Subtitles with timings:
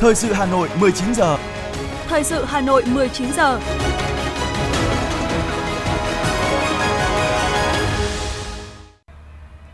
[0.00, 1.38] Thời sự Hà Nội 19 giờ.
[2.08, 3.60] Thời sự Hà Nội 19 giờ.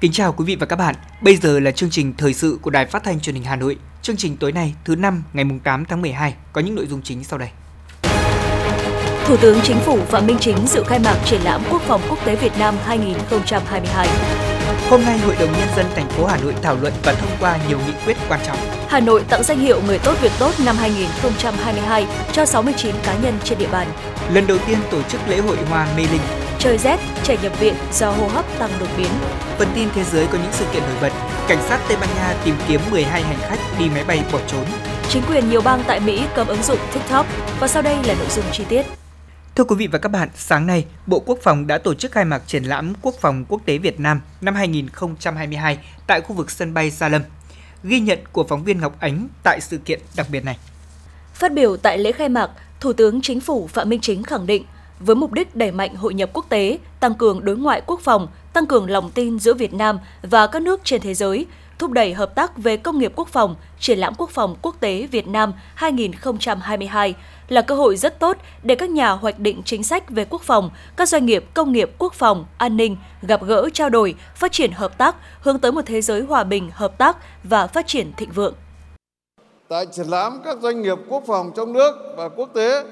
[0.01, 0.95] Kính chào quý vị và các bạn.
[1.23, 3.77] Bây giờ là chương trình thời sự của Đài Phát thanh Truyền hình Hà Nội.
[4.03, 7.25] Chương trình tối nay, thứ năm, ngày 8 tháng 12 có những nội dung chính
[7.25, 7.49] sau đây.
[9.25, 12.19] Thủ tướng Chính phủ Phạm Minh Chính dự khai mạc triển lãm Quốc phòng quốc
[12.25, 14.09] tế Việt Nam 2022.
[14.91, 17.59] Hôm nay, Hội đồng Nhân dân thành phố Hà Nội thảo luận và thông qua
[17.69, 18.59] nhiều nghị quyết quan trọng.
[18.95, 23.39] Hà Nội tặng danh hiệu Người tốt việc tốt năm 2022 cho 69 cá nhân
[23.45, 23.87] trên địa bàn.
[24.33, 26.21] Lần đầu tiên tổ chức lễ hội hoa Mê Linh.
[26.59, 29.09] Trời rét, trẻ nhập viện do hô hấp tăng đột biến.
[29.59, 31.13] Phần tin thế giới có những sự kiện nổi bật.
[31.49, 34.65] Cảnh sát Tây Ban Nha tìm kiếm 12 hành khách đi máy bay bỏ trốn.
[35.09, 37.27] Chính quyền nhiều bang tại Mỹ cấm ứng dụng TikTok
[37.61, 38.87] và sau đây là nội dung chi tiết.
[39.55, 42.25] Thưa quý vị và các bạn, sáng nay, Bộ Quốc phòng đã tổ chức khai
[42.25, 46.75] mạc triển lãm Quốc phòng quốc tế Việt Nam năm 2022 tại khu vực sân
[46.75, 47.23] bay Gia Lâm.
[47.85, 50.59] Ghi nhận của phóng viên Ngọc Ánh tại sự kiện đặc biệt này.
[51.35, 54.65] Phát biểu tại lễ khai mạc, Thủ tướng Chính phủ Phạm Minh Chính khẳng định,
[55.01, 58.29] với mục đích đẩy mạnh hội nhập quốc tế, tăng cường đối ngoại quốc phòng,
[58.53, 61.47] tăng cường lòng tin giữa Việt Nam và các nước trên thế giới,
[61.79, 65.09] thúc đẩy hợp tác về công nghiệp quốc phòng, triển lãm quốc phòng quốc tế
[65.11, 67.15] Việt Nam 2022
[67.49, 70.71] là cơ hội rất tốt để các nhà hoạch định chính sách về quốc phòng,
[70.97, 74.73] các doanh nghiệp công nghiệp quốc phòng, an ninh gặp gỡ trao đổi, phát triển
[74.73, 78.31] hợp tác hướng tới một thế giới hòa bình, hợp tác và phát triển thịnh
[78.31, 78.55] vượng.
[79.69, 82.85] Tại triển lãm, các doanh nghiệp quốc phòng trong nước và quốc tế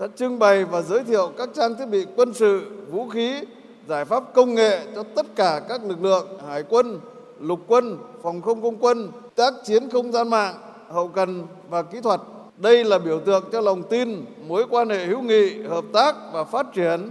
[0.00, 3.40] sẽ trưng bày và giới thiệu các trang thiết bị quân sự, vũ khí,
[3.88, 7.00] giải pháp công nghệ cho tất cả các lực lượng hải quân,
[7.40, 10.54] lục quân, phòng không không quân, tác chiến không gian mạng,
[10.90, 12.20] hậu cần và kỹ thuật.
[12.56, 16.44] Đây là biểu tượng cho lòng tin, mối quan hệ hữu nghị, hợp tác và
[16.44, 17.10] phát triển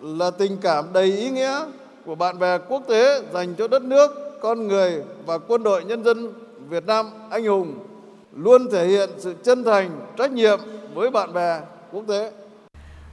[0.00, 1.64] là tình cảm đầy ý nghĩa
[2.06, 6.04] của bạn bè quốc tế dành cho đất nước, con người và quân đội nhân
[6.04, 6.32] dân
[6.68, 7.74] Việt Nam anh hùng,
[8.36, 10.60] luôn thể hiện sự chân thành, trách nhiệm
[10.94, 11.60] với bạn bè
[11.92, 12.32] quốc tế.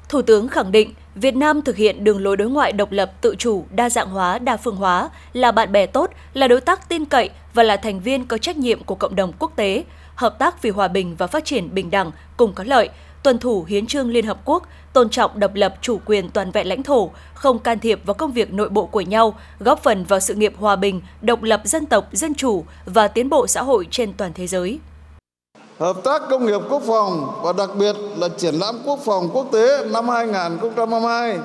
[0.10, 3.36] Thủ tướng khẳng định Việt Nam thực hiện đường lối đối ngoại độc lập, tự
[3.36, 7.06] chủ, đa dạng hóa, đa phương hóa, là bạn bè tốt, là đối tác tin
[7.06, 9.84] cậy và là thành viên có trách nhiệm của cộng đồng quốc tế,
[10.16, 12.90] hợp tác vì hòa bình và phát triển bình đẳng, cùng có lợi,
[13.24, 14.64] tuân thủ hiến trương Liên Hợp Quốc,
[14.94, 18.32] tôn trọng độc lập chủ quyền toàn vẹn lãnh thổ, không can thiệp vào công
[18.32, 21.86] việc nội bộ của nhau, góp phần vào sự nghiệp hòa bình, độc lập dân
[21.86, 24.80] tộc, dân chủ và tiến bộ xã hội trên toàn thế giới.
[25.80, 29.46] Hợp tác công nghiệp quốc phòng và đặc biệt là triển lãm quốc phòng quốc
[29.52, 31.38] tế năm 2022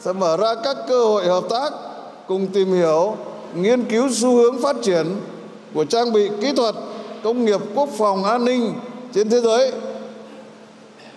[0.00, 1.72] sẽ mở ra các cơ hội hợp tác
[2.28, 3.16] cùng tìm hiểu,
[3.54, 5.06] nghiên cứu xu hướng phát triển
[5.74, 6.74] của trang bị kỹ thuật
[7.24, 8.74] công nghiệp quốc phòng an ninh
[9.14, 9.72] trên thế giới.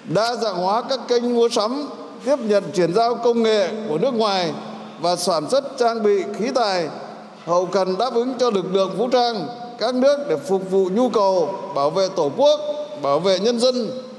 [0.04, 1.90] Đa dạng hóa các kênh mua sắm
[2.26, 4.54] tiếp nhận chuyển giao công nghệ của nước ngoài
[5.02, 6.90] và sản xuất trang bị khí tài
[7.46, 9.48] hậu cần đáp ứng cho lực lượng vũ trang
[9.80, 12.60] các nước để phục vụ nhu cầu bảo vệ tổ quốc
[13.02, 13.76] bảo vệ nhân dân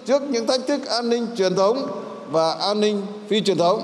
[0.06, 1.86] trước những thách thức an ninh truyền thống
[2.30, 3.82] và an ninh phi truyền thống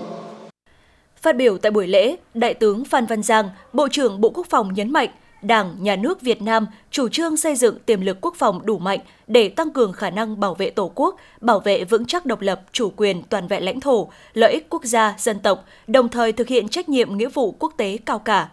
[1.23, 4.73] Phát biểu tại buổi lễ, Đại tướng Phan Văn Giang, Bộ trưởng Bộ Quốc phòng
[4.75, 5.09] nhấn mạnh,
[5.43, 8.99] Đảng, Nhà nước Việt Nam chủ trương xây dựng tiềm lực quốc phòng đủ mạnh
[9.27, 12.61] để tăng cường khả năng bảo vệ Tổ quốc, bảo vệ vững chắc độc lập,
[12.73, 16.49] chủ quyền, toàn vẹn lãnh thổ, lợi ích quốc gia, dân tộc, đồng thời thực
[16.49, 18.49] hiện trách nhiệm nghĩa vụ quốc tế cao cả.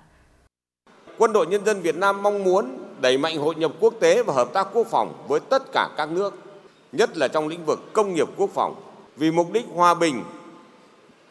[1.18, 4.34] Quân đội Nhân dân Việt Nam mong muốn đẩy mạnh hội nhập quốc tế và
[4.34, 6.34] hợp tác quốc phòng với tất cả các nước,
[6.92, 8.76] nhất là trong lĩnh vực công nghiệp quốc phòng.
[9.16, 10.24] Vì mục đích hòa bình,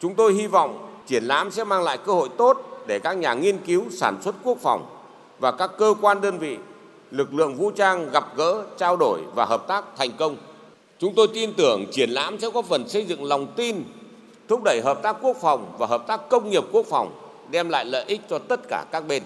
[0.01, 3.33] chúng tôi hy vọng triển lãm sẽ mang lại cơ hội tốt để các nhà
[3.33, 4.85] nghiên cứu sản xuất quốc phòng
[5.39, 6.57] và các cơ quan đơn vị,
[7.11, 10.37] lực lượng vũ trang gặp gỡ, trao đổi và hợp tác thành công.
[10.99, 13.83] Chúng tôi tin tưởng triển lãm sẽ góp phần xây dựng lòng tin,
[14.47, 17.11] thúc đẩy hợp tác quốc phòng và hợp tác công nghiệp quốc phòng,
[17.51, 19.23] đem lại lợi ích cho tất cả các bên.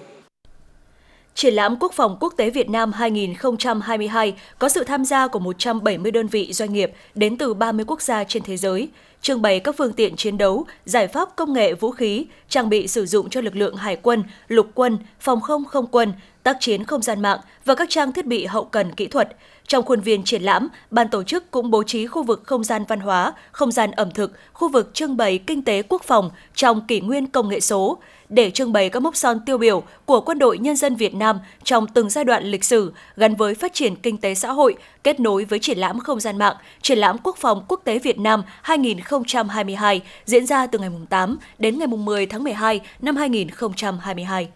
[1.36, 6.12] Triển lãm Quốc phòng quốc tế Việt Nam 2022 có sự tham gia của 170
[6.12, 8.90] đơn vị doanh nghiệp đến từ 30 quốc gia trên thế giới,
[9.22, 12.88] trưng bày các phương tiện chiến đấu, giải pháp công nghệ vũ khí, trang bị
[12.88, 16.84] sử dụng cho lực lượng hải quân, lục quân, phòng không không quân, tác chiến
[16.84, 19.36] không gian mạng và các trang thiết bị hậu cần kỹ thuật.
[19.68, 22.84] Trong khuôn viên triển lãm, ban tổ chức cũng bố trí khu vực không gian
[22.88, 26.88] văn hóa, không gian ẩm thực, khu vực trưng bày kinh tế quốc phòng trong
[26.88, 27.98] kỷ nguyên công nghệ số
[28.30, 31.40] để trưng bày các mốc son tiêu biểu của quân đội nhân dân Việt Nam
[31.64, 35.20] trong từng giai đoạn lịch sử gắn với phát triển kinh tế xã hội, kết
[35.20, 38.44] nối với triển lãm không gian mạng, triển lãm quốc phòng quốc tế Việt Nam
[38.62, 44.48] 2022 diễn ra từ ngày 8 đến ngày 10 tháng 12 năm 2022.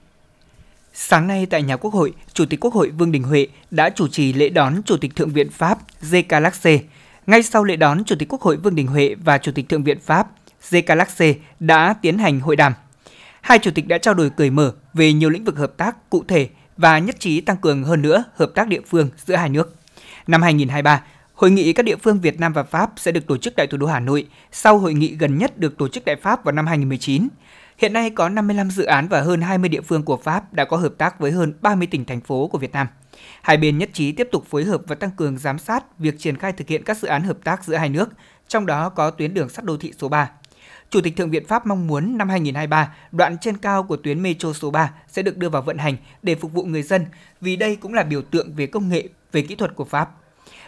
[0.98, 4.08] Sáng nay tại nhà Quốc hội, Chủ tịch Quốc hội Vương Đình Huệ đã chủ
[4.08, 6.80] trì lễ đón Chủ tịch Thượng viện Pháp Zekalaxe.
[7.28, 9.84] Ngay sau lễ đón, Chủ tịch Quốc hội Vương Đình Huệ và Chủ tịch Thượng
[9.84, 10.28] viện Pháp
[10.70, 12.74] Zekalaxe đã tiến hành hội đàm.
[13.42, 16.24] Hai chủ tịch đã trao đổi cởi mở về nhiều lĩnh vực hợp tác cụ
[16.28, 19.76] thể và nhất trí tăng cường hơn nữa hợp tác địa phương giữa hai nước.
[20.28, 21.02] Năm 2023,
[21.36, 23.78] Hội nghị các địa phương Việt Nam và Pháp sẽ được tổ chức tại thủ
[23.78, 26.68] đô Hà Nội sau hội nghị gần nhất được tổ chức tại Pháp vào năm
[26.68, 27.28] 2019.
[27.78, 30.78] Hiện nay có 55 dự án và hơn 20 địa phương của Pháp đã có
[30.78, 32.88] hợp tác với hơn 30 tỉnh thành phố của Việt Nam.
[33.42, 36.38] Hai bên nhất trí tiếp tục phối hợp và tăng cường giám sát việc triển
[36.38, 38.10] khai thực hiện các dự án hợp tác giữa hai nước,
[38.48, 40.32] trong đó có tuyến đường sắt đô thị số 3.
[40.90, 44.54] Chủ tịch Thượng viện Pháp mong muốn năm 2023, đoạn trên cao của tuyến metro
[44.54, 47.06] số 3 sẽ được đưa vào vận hành để phục vụ người dân,
[47.42, 50.10] vì đây cũng là biểu tượng về công nghệ, về kỹ thuật của Pháp.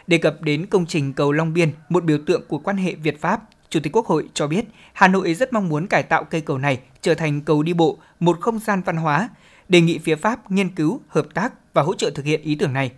[0.07, 3.41] Đề cập đến công trình cầu Long Biên, một biểu tượng của quan hệ Việt-Pháp,
[3.69, 6.57] Chủ tịch Quốc hội cho biết Hà Nội rất mong muốn cải tạo cây cầu
[6.57, 9.29] này trở thành cầu đi bộ, một không gian văn hóa,
[9.69, 12.73] đề nghị phía Pháp nghiên cứu, hợp tác và hỗ trợ thực hiện ý tưởng
[12.73, 12.91] này.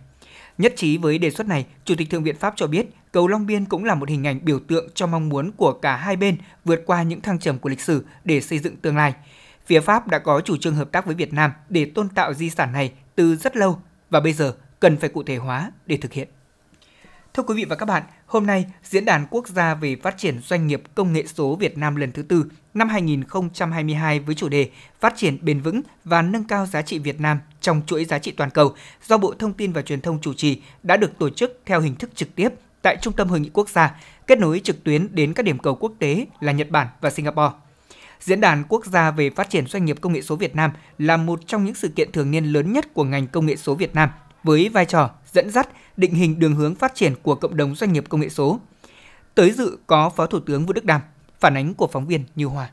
[0.58, 3.46] Nhất trí với đề xuất này, Chủ tịch Thượng viện Pháp cho biết cầu Long
[3.46, 6.36] Biên cũng là một hình ảnh biểu tượng cho mong muốn của cả hai bên
[6.64, 9.14] vượt qua những thăng trầm của lịch sử để xây dựng tương lai.
[9.66, 12.50] Phía Pháp đã có chủ trương hợp tác với Việt Nam để tôn tạo di
[12.50, 13.78] sản này từ rất lâu
[14.10, 16.28] và bây giờ cần phải cụ thể hóa để thực hiện.
[17.34, 20.40] Thưa quý vị và các bạn, hôm nay Diễn đàn Quốc gia về phát triển
[20.42, 22.44] doanh nghiệp công nghệ số Việt Nam lần thứ tư
[22.74, 27.20] năm 2022 với chủ đề Phát triển bền vững và nâng cao giá trị Việt
[27.20, 28.74] Nam trong chuỗi giá trị toàn cầu
[29.06, 31.94] do Bộ Thông tin và Truyền thông chủ trì đã được tổ chức theo hình
[31.94, 32.48] thức trực tiếp
[32.82, 35.74] tại Trung tâm Hội nghị Quốc gia, kết nối trực tuyến đến các điểm cầu
[35.74, 37.52] quốc tế là Nhật Bản và Singapore.
[38.20, 41.16] Diễn đàn Quốc gia về phát triển doanh nghiệp công nghệ số Việt Nam là
[41.16, 43.94] một trong những sự kiện thường niên lớn nhất của ngành công nghệ số Việt
[43.94, 44.10] Nam
[44.44, 47.92] với vai trò dẫn dắt, định hình đường hướng phát triển của cộng đồng doanh
[47.92, 48.58] nghiệp công nghệ số.
[49.34, 51.00] Tới dự có Phó Thủ tướng Vũ Đức Đam,
[51.40, 52.70] phản ánh của phóng viên Như Hòa.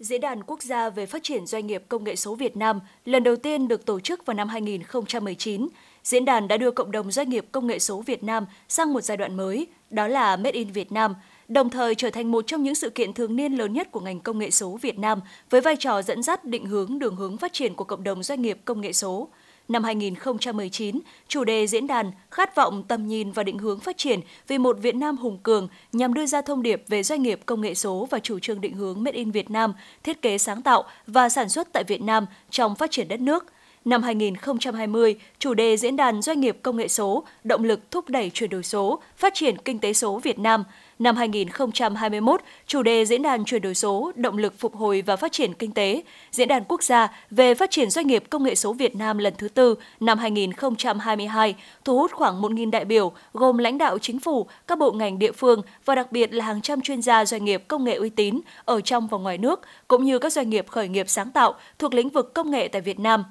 [0.00, 3.22] Diễn đàn quốc gia về phát triển doanh nghiệp công nghệ số Việt Nam lần
[3.22, 5.68] đầu tiên được tổ chức vào năm 2019.
[6.04, 9.00] Diễn đàn đã đưa cộng đồng doanh nghiệp công nghệ số Việt Nam sang một
[9.00, 11.14] giai đoạn mới, đó là Made in Việt Nam,
[11.48, 14.20] đồng thời trở thành một trong những sự kiện thường niên lớn nhất của ngành
[14.20, 15.20] công nghệ số Việt Nam
[15.50, 18.42] với vai trò dẫn dắt định hướng đường hướng phát triển của cộng đồng doanh
[18.42, 19.28] nghiệp công nghệ số–
[19.68, 24.20] Năm 2019, chủ đề diễn đàn khát vọng tầm nhìn và định hướng phát triển
[24.48, 27.60] vì một Việt Nam hùng cường nhằm đưa ra thông điệp về doanh nghiệp công
[27.60, 30.84] nghệ số và chủ trương định hướng Made in Việt Nam, thiết kế sáng tạo
[31.06, 33.46] và sản xuất tại Việt Nam trong phát triển đất nước–
[33.84, 38.30] Năm 2020, chủ đề Diễn đàn Doanh nghiệp Công nghệ số, động lực thúc đẩy
[38.30, 40.64] chuyển đổi số, phát triển kinh tế số Việt Nam.
[41.02, 45.32] Năm 2021, chủ đề Diễn đàn chuyển đổi số, động lực phục hồi và phát
[45.32, 48.72] triển kinh tế, Diễn đàn quốc gia về phát triển doanh nghiệp công nghệ số
[48.72, 51.54] Việt Nam lần thứ tư năm 2022,
[51.84, 55.32] thu hút khoảng 1.000 đại biểu gồm lãnh đạo chính phủ, các bộ ngành địa
[55.32, 58.40] phương và đặc biệt là hàng trăm chuyên gia doanh nghiệp công nghệ uy tín
[58.64, 61.94] ở trong và ngoài nước, cũng như các doanh nghiệp khởi nghiệp sáng tạo thuộc
[61.94, 63.24] lĩnh vực công nghệ tại Việt Nam.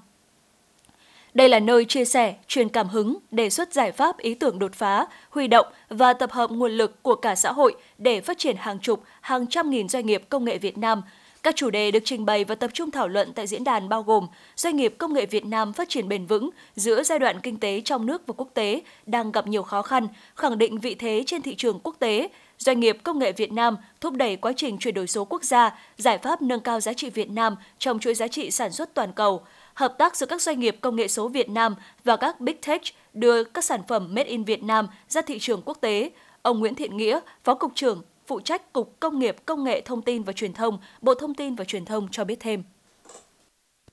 [1.34, 4.74] Đây là nơi chia sẻ, truyền cảm hứng, đề xuất giải pháp ý tưởng đột
[4.74, 8.56] phá, huy động và tập hợp nguồn lực của cả xã hội để phát triển
[8.60, 11.02] hàng chục, hàng trăm nghìn doanh nghiệp công nghệ Việt Nam.
[11.44, 14.04] Các chủ đề được trình bày và tập trung thảo luận tại diễn đàn bao
[14.04, 17.58] gồm doanh nghiệp công nghệ Việt Nam phát triển bền vững giữa giai đoạn kinh
[17.58, 21.24] tế trong nước và quốc tế đang gặp nhiều khó khăn, khẳng định vị thế
[21.28, 24.78] trên thị trường quốc tế, doanh nghiệp công nghệ Việt Nam thúc đẩy quá trình
[24.78, 28.14] chuyển đổi số quốc gia, giải pháp nâng cao giá trị Việt Nam trong chuỗi
[28.14, 29.42] giá trị sản xuất toàn cầu–
[29.82, 32.82] hợp tác giữa các doanh nghiệp công nghệ số Việt Nam và các Big Tech
[33.14, 36.10] đưa các sản phẩm Made in Việt Nam ra thị trường quốc tế.
[36.42, 40.02] Ông Nguyễn Thiện Nghĩa, Phó Cục trưởng, phụ trách Cục Công nghiệp Công nghệ Thông
[40.02, 42.64] tin và Truyền thông, Bộ Thông tin và Truyền thông cho biết thêm.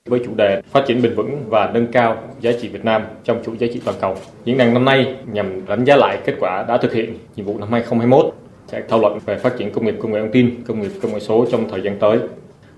[0.05, 3.43] Với chủ đề phát triển bền vững và nâng cao giá trị Việt Nam trong
[3.45, 4.15] chuỗi giá trị toàn cầu,
[4.45, 7.57] diễn đàn năm nay nhằm đánh giá lại kết quả đã thực hiện nhiệm vụ
[7.57, 8.35] năm 2021
[8.67, 11.13] sẽ thảo luận về phát triển công nghiệp công nghệ thông tin, công nghiệp công
[11.13, 12.19] nghệ số trong thời gian tới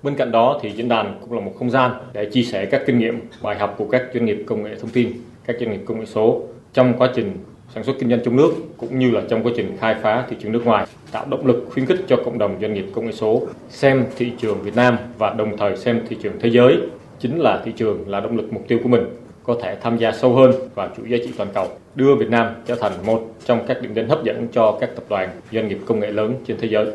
[0.03, 2.81] Bên cạnh đó thì diễn đàn cũng là một không gian để chia sẻ các
[2.86, 5.12] kinh nghiệm, bài học của các doanh nghiệp công nghệ thông tin,
[5.46, 6.41] các doanh nghiệp công nghệ số
[6.74, 7.38] trong quá trình
[7.75, 10.36] sản xuất kinh doanh trong nước cũng như là trong quá trình khai phá thị
[10.39, 13.12] trường nước ngoài, tạo động lực khuyến khích cho cộng đồng doanh nghiệp công nghệ
[13.12, 16.77] số xem thị trường Việt Nam và đồng thời xem thị trường thế giới
[17.20, 19.03] chính là thị trường là động lực mục tiêu của mình
[19.43, 22.48] có thể tham gia sâu hơn vào chuỗi giá trị toàn cầu, đưa Việt Nam
[22.65, 25.77] trở thành một trong các điểm đến hấp dẫn cho các tập đoàn doanh nghiệp
[25.86, 26.86] công nghệ lớn trên thế giới.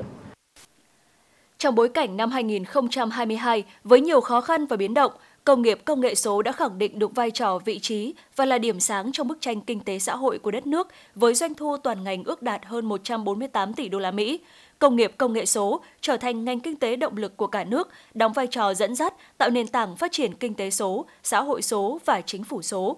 [1.58, 5.12] Trong bối cảnh năm 2022 với nhiều khó khăn và biến động,
[5.44, 8.58] công nghiệp công nghệ số đã khẳng định được vai trò vị trí và là
[8.58, 11.76] điểm sáng trong bức tranh kinh tế xã hội của đất nước với doanh thu
[11.76, 14.40] toàn ngành ước đạt hơn 148 tỷ đô la Mỹ.
[14.78, 17.88] Công nghiệp công nghệ số trở thành ngành kinh tế động lực của cả nước,
[18.14, 21.62] đóng vai trò dẫn dắt, tạo nền tảng phát triển kinh tế số, xã hội
[21.62, 22.96] số và chính phủ số.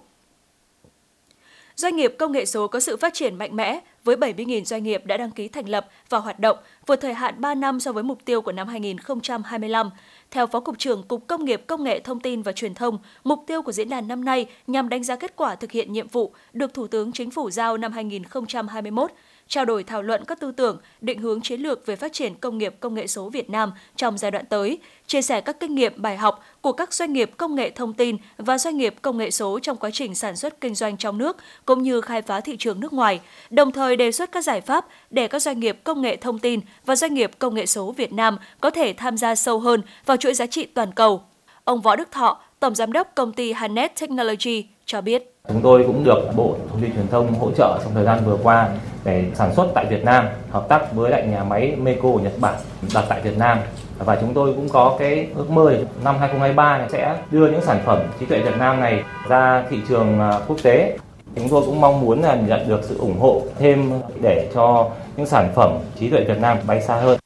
[1.77, 5.07] Doanh nghiệp công nghệ số có sự phát triển mạnh mẽ, với 70.000 doanh nghiệp
[5.07, 8.03] đã đăng ký thành lập và hoạt động, vượt thời hạn 3 năm so với
[8.03, 9.91] mục tiêu của năm 2025.
[10.31, 13.45] Theo Phó Cục trưởng Cục Công nghiệp Công nghệ Thông tin và Truyền thông, mục
[13.47, 16.33] tiêu của diễn đàn năm nay nhằm đánh giá kết quả thực hiện nhiệm vụ
[16.53, 19.11] được Thủ tướng Chính phủ giao năm 2021,
[19.49, 22.59] trao đổi thảo luận các tư tưởng, định hướng chiến lược về phát triển công
[22.59, 26.02] nghiệp công nghệ số Việt Nam trong giai đoạn tới, chia sẻ các kinh nghiệm
[26.02, 29.31] bài học của các doanh nghiệp công nghệ thông tin và doanh nghiệp công nghệ
[29.31, 32.57] số trong quá trình sản xuất kinh doanh trong nước cũng như khai phá thị
[32.57, 36.02] trường nước ngoài, đồng thời đề xuất các giải pháp để các doanh nghiệp công
[36.02, 39.35] nghệ thông tin và doanh nghiệp công nghệ số Việt Nam có thể tham gia
[39.35, 41.23] sâu hơn vào chuỗi giá trị toàn cầu.
[41.64, 45.38] Ông Võ Đức Thọ, Tổng Giám đốc công ty Hanet Technology cho biết.
[45.49, 48.37] Chúng tôi cũng được Bộ Thông tin Truyền thông hỗ trợ trong thời gian vừa
[48.43, 48.69] qua
[49.05, 52.33] để sản xuất tại Việt Nam, hợp tác với lại nhà máy Meiko của Nhật
[52.40, 52.55] Bản
[52.95, 53.59] đặt tại Việt Nam.
[53.99, 57.81] Và chúng tôi cũng có cái ước mơ năm 2023 này sẽ đưa những sản
[57.85, 60.99] phẩm trí tuệ Việt Nam này ra thị trường à, quốc tế.
[61.37, 65.26] Chúng tôi cũng mong muốn là nhận được sự ủng hộ thêm để cho những
[65.26, 67.19] sản phẩm trí tuệ Việt Nam bay xa hơn.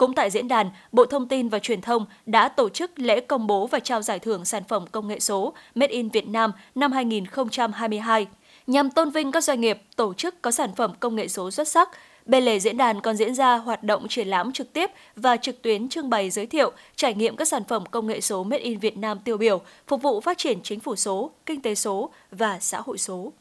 [0.00, 3.46] Cũng tại diễn đàn, Bộ Thông tin và Truyền thông đã tổ chức lễ công
[3.46, 6.92] bố và trao giải thưởng sản phẩm công nghệ số Made in Việt Nam năm
[6.92, 8.26] 2022
[8.66, 11.68] nhằm tôn vinh các doanh nghiệp, tổ chức có sản phẩm công nghệ số xuất
[11.68, 11.88] sắc.
[12.26, 15.62] Bên lề diễn đàn còn diễn ra hoạt động triển lãm trực tiếp và trực
[15.62, 18.78] tuyến trưng bày giới thiệu, trải nghiệm các sản phẩm công nghệ số Made in
[18.78, 22.58] Việt Nam tiêu biểu, phục vụ phát triển chính phủ số, kinh tế số và
[22.60, 23.32] xã hội số.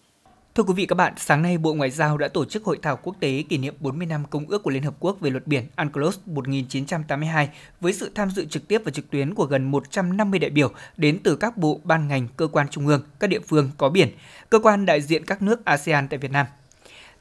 [0.60, 3.00] Thưa quý vị các bạn, sáng nay Bộ Ngoại giao đã tổ chức hội thảo
[3.04, 5.68] quốc tế kỷ niệm 40 năm Công ước của Liên Hợp Quốc về luật biển
[5.78, 7.50] UNCLOS 1982
[7.82, 11.20] với sự tham dự trực tiếp và trực tuyến của gần 150 đại biểu đến
[11.24, 14.10] từ các bộ, ban ngành, cơ quan trung ương, các địa phương có biển,
[14.50, 16.46] cơ quan đại diện các nước ASEAN tại Việt Nam.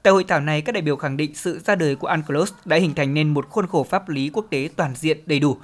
[0.02, 2.76] Tại hội thảo này, các đại biểu khẳng định sự ra đời của UNCLOS đã
[2.76, 5.56] hình thành nên một khuôn khổ pháp lý quốc tế toàn diện đầy đủ,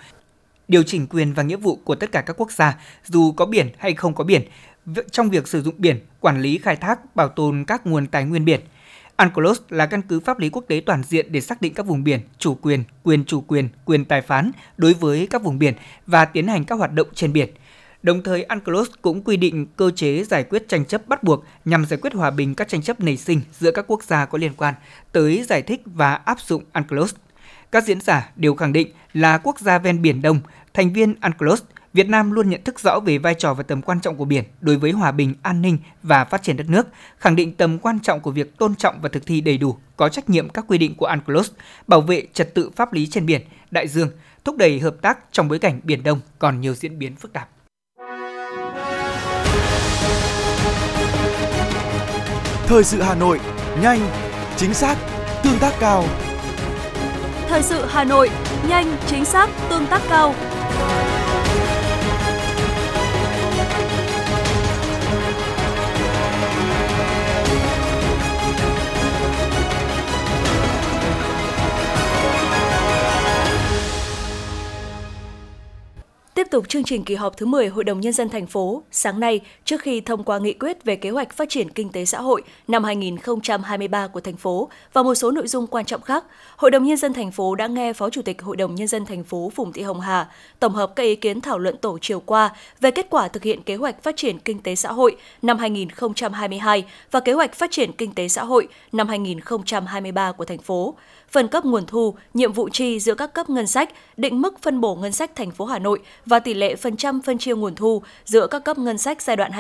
[0.69, 3.69] điều chỉnh quyền và nghĩa vụ của tất cả các quốc gia, dù có biển
[3.79, 4.43] hay không có biển,
[5.11, 8.45] trong việc sử dụng biển, quản lý khai thác, bảo tồn các nguồn tài nguyên
[8.45, 8.61] biển.
[9.17, 12.05] UNCLOS là căn cứ pháp lý quốc tế toàn diện để xác định các vùng
[12.05, 15.75] biển, chủ quyền, quyền chủ quyền, quyền tài phán đối với các vùng biển
[16.07, 17.49] và tiến hành các hoạt động trên biển.
[18.03, 21.87] Đồng thời, UNCLOS cũng quy định cơ chế giải quyết tranh chấp bắt buộc nhằm
[21.87, 24.53] giải quyết hòa bình các tranh chấp nảy sinh giữa các quốc gia có liên
[24.57, 24.75] quan
[25.13, 27.15] tới giải thích và áp dụng UNCLOS.
[27.73, 30.41] Các diễn giả đều khẳng định là quốc gia ven biển Đông,
[30.75, 31.63] thành viên UNCLOS
[31.95, 34.45] Việt Nam luôn nhận thức rõ về vai trò và tầm quan trọng của biển
[34.61, 36.87] đối với hòa bình, an ninh và phát triển đất nước,
[37.19, 40.09] khẳng định tầm quan trọng của việc tôn trọng và thực thi đầy đủ, có
[40.09, 41.51] trách nhiệm các quy định của UNCLOS,
[41.87, 44.09] bảo vệ trật tự pháp lý trên biển, đại dương,
[44.45, 47.49] thúc đẩy hợp tác trong bối cảnh Biển Đông còn nhiều diễn biến phức tạp.
[52.67, 53.41] Thời sự Hà Nội,
[53.83, 54.01] nhanh,
[54.57, 54.99] chính xác,
[55.43, 56.05] tương tác cao.
[57.49, 58.31] Thời sự Hà Nội,
[58.69, 60.35] nhanh, chính xác, tương tác cao.
[76.55, 79.41] Tục chương trình kỳ họp thứ 10 Hội đồng Nhân dân thành phố, sáng nay,
[79.65, 82.43] trước khi thông qua nghị quyết về kế hoạch phát triển kinh tế xã hội
[82.69, 86.25] năm 2023 của thành phố và một số nội dung quan trọng khác,
[86.57, 89.07] Hội đồng Nhân dân thành phố đã nghe Phó Chủ tịch Hội đồng Nhân dân
[89.07, 90.29] thành phố Phùng Thị Hồng Hà
[90.61, 93.63] tổng hợp các ý kiến thảo luận tổ chiều qua về kết quả thực hiện
[93.63, 97.93] kế hoạch phát triển kinh tế xã hội năm 2022 và kế hoạch phát triển
[97.93, 100.95] kinh tế xã hội năm 2023 của thành phố
[101.35, 104.81] phân cấp nguồn thu, nhiệm vụ chi giữa các cấp ngân sách, định mức phân
[104.81, 107.75] bổ ngân sách thành phố Hà Nội và tỷ lệ phần trăm phân chia nguồn
[107.75, 109.53] thu giữa các cấp ngân sách giai đoạn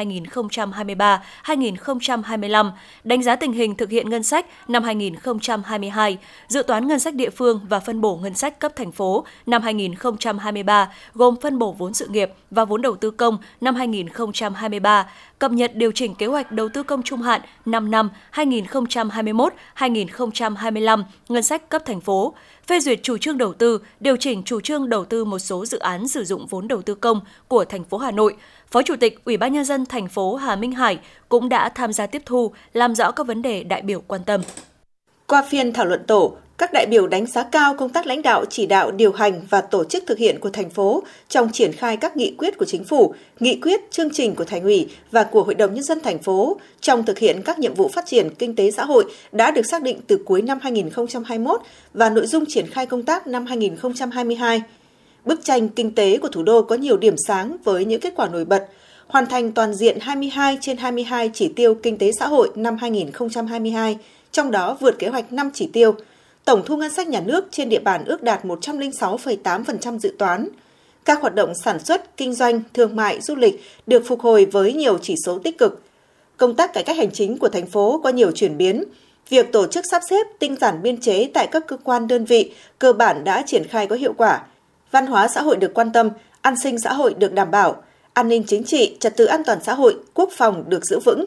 [1.44, 2.70] 2023-2025,
[3.04, 7.30] đánh giá tình hình thực hiện ngân sách năm 2022, dự toán ngân sách địa
[7.30, 11.94] phương và phân bổ ngân sách cấp thành phố năm 2023 gồm phân bổ vốn
[11.94, 15.06] sự nghiệp và vốn đầu tư công năm 2023,
[15.38, 21.42] cập nhật điều chỉnh kế hoạch đầu tư công trung hạn 5 năm 2021-2025 ngân
[21.42, 22.34] sách cấp thành phố,
[22.66, 25.78] phê duyệt chủ trương đầu tư, điều chỉnh chủ trương đầu tư một số dự
[25.78, 28.36] án sử dụng vốn đầu tư công của thành phố Hà Nội.
[28.70, 31.92] Phó Chủ tịch Ủy ban nhân dân thành phố Hà Minh Hải cũng đã tham
[31.92, 34.40] gia tiếp thu, làm rõ các vấn đề đại biểu quan tâm.
[35.26, 38.44] Qua phiên thảo luận tổ, các đại biểu đánh giá cao công tác lãnh đạo,
[38.50, 41.96] chỉ đạo, điều hành và tổ chức thực hiện của thành phố trong triển khai
[41.96, 45.42] các nghị quyết của chính phủ, nghị quyết, chương trình của thành ủy và của
[45.42, 48.56] Hội đồng Nhân dân thành phố trong thực hiện các nhiệm vụ phát triển kinh
[48.56, 51.60] tế xã hội đã được xác định từ cuối năm 2021
[51.94, 54.62] và nội dung triển khai công tác năm 2022.
[55.24, 58.28] Bức tranh kinh tế của thủ đô có nhiều điểm sáng với những kết quả
[58.28, 58.66] nổi bật,
[59.06, 63.98] hoàn thành toàn diện 22 trên 22 chỉ tiêu kinh tế xã hội năm 2022,
[64.32, 65.94] trong đó vượt kế hoạch 5 chỉ tiêu–
[66.44, 70.48] tổng thu ngân sách nhà nước trên địa bàn ước đạt 106,8% dự toán.
[71.04, 74.72] Các hoạt động sản xuất, kinh doanh, thương mại, du lịch được phục hồi với
[74.72, 75.82] nhiều chỉ số tích cực.
[76.36, 78.84] Công tác cải cách hành chính của thành phố có nhiều chuyển biến.
[79.28, 82.52] Việc tổ chức sắp xếp tinh giản biên chế tại các cơ quan đơn vị
[82.78, 84.42] cơ bản đã triển khai có hiệu quả.
[84.90, 86.10] Văn hóa xã hội được quan tâm,
[86.40, 87.82] an sinh xã hội được đảm bảo,
[88.12, 91.24] an ninh chính trị, trật tự an toàn xã hội, quốc phòng được giữ vững.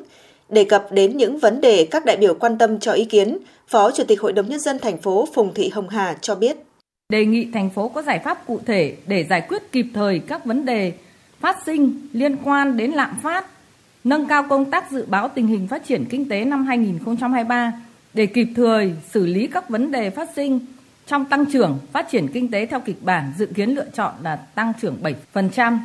[0.50, 3.91] Đề cập đến những vấn đề các đại biểu quan tâm cho ý kiến, Phó
[3.91, 6.57] Chủ tịch Hội đồng Nhân dân thành phố Phùng Thị Hồng Hà cho biết.
[7.09, 10.45] Đề nghị thành phố có giải pháp cụ thể để giải quyết kịp thời các
[10.45, 10.93] vấn đề
[11.39, 13.45] phát sinh liên quan đến lạm phát,
[14.03, 17.74] nâng cao công tác dự báo tình hình phát triển kinh tế năm 2023
[18.13, 20.59] để kịp thời xử lý các vấn đề phát sinh
[21.07, 24.36] trong tăng trưởng phát triển kinh tế theo kịch bản dự kiến lựa chọn là
[24.36, 24.97] tăng trưởng
[25.33, 25.77] 7%,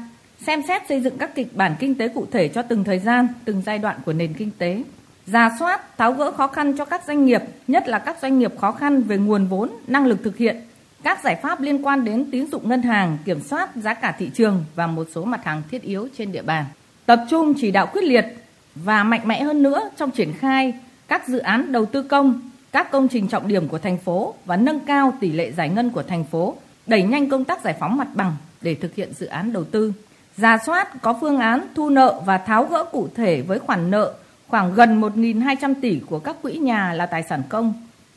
[0.47, 3.29] xem xét xây dựng các kịch bản kinh tế cụ thể cho từng thời gian,
[3.45, 4.83] từng giai đoạn của nền kinh tế,
[5.27, 8.53] ra soát, tháo gỡ khó khăn cho các doanh nghiệp, nhất là các doanh nghiệp
[8.61, 10.57] khó khăn về nguồn vốn, năng lực thực hiện,
[11.03, 14.31] các giải pháp liên quan đến tín dụng ngân hàng, kiểm soát giá cả thị
[14.35, 16.65] trường và một số mặt hàng thiết yếu trên địa bàn.
[17.07, 18.27] Tập trung chỉ đạo quyết liệt
[18.75, 20.75] và mạnh mẽ hơn nữa trong triển khai
[21.09, 24.57] các dự án đầu tư công, các công trình trọng điểm của thành phố và
[24.57, 27.97] nâng cao tỷ lệ giải ngân của thành phố, đẩy nhanh công tác giải phóng
[27.97, 29.93] mặt bằng để thực hiện dự án đầu tư.
[30.37, 34.15] Ra soát có phương án thu nợ và tháo gỡ cụ thể với khoản nợ
[34.53, 37.75] khoảng gần 1.200 tỷ của các quỹ nhà là tài sản công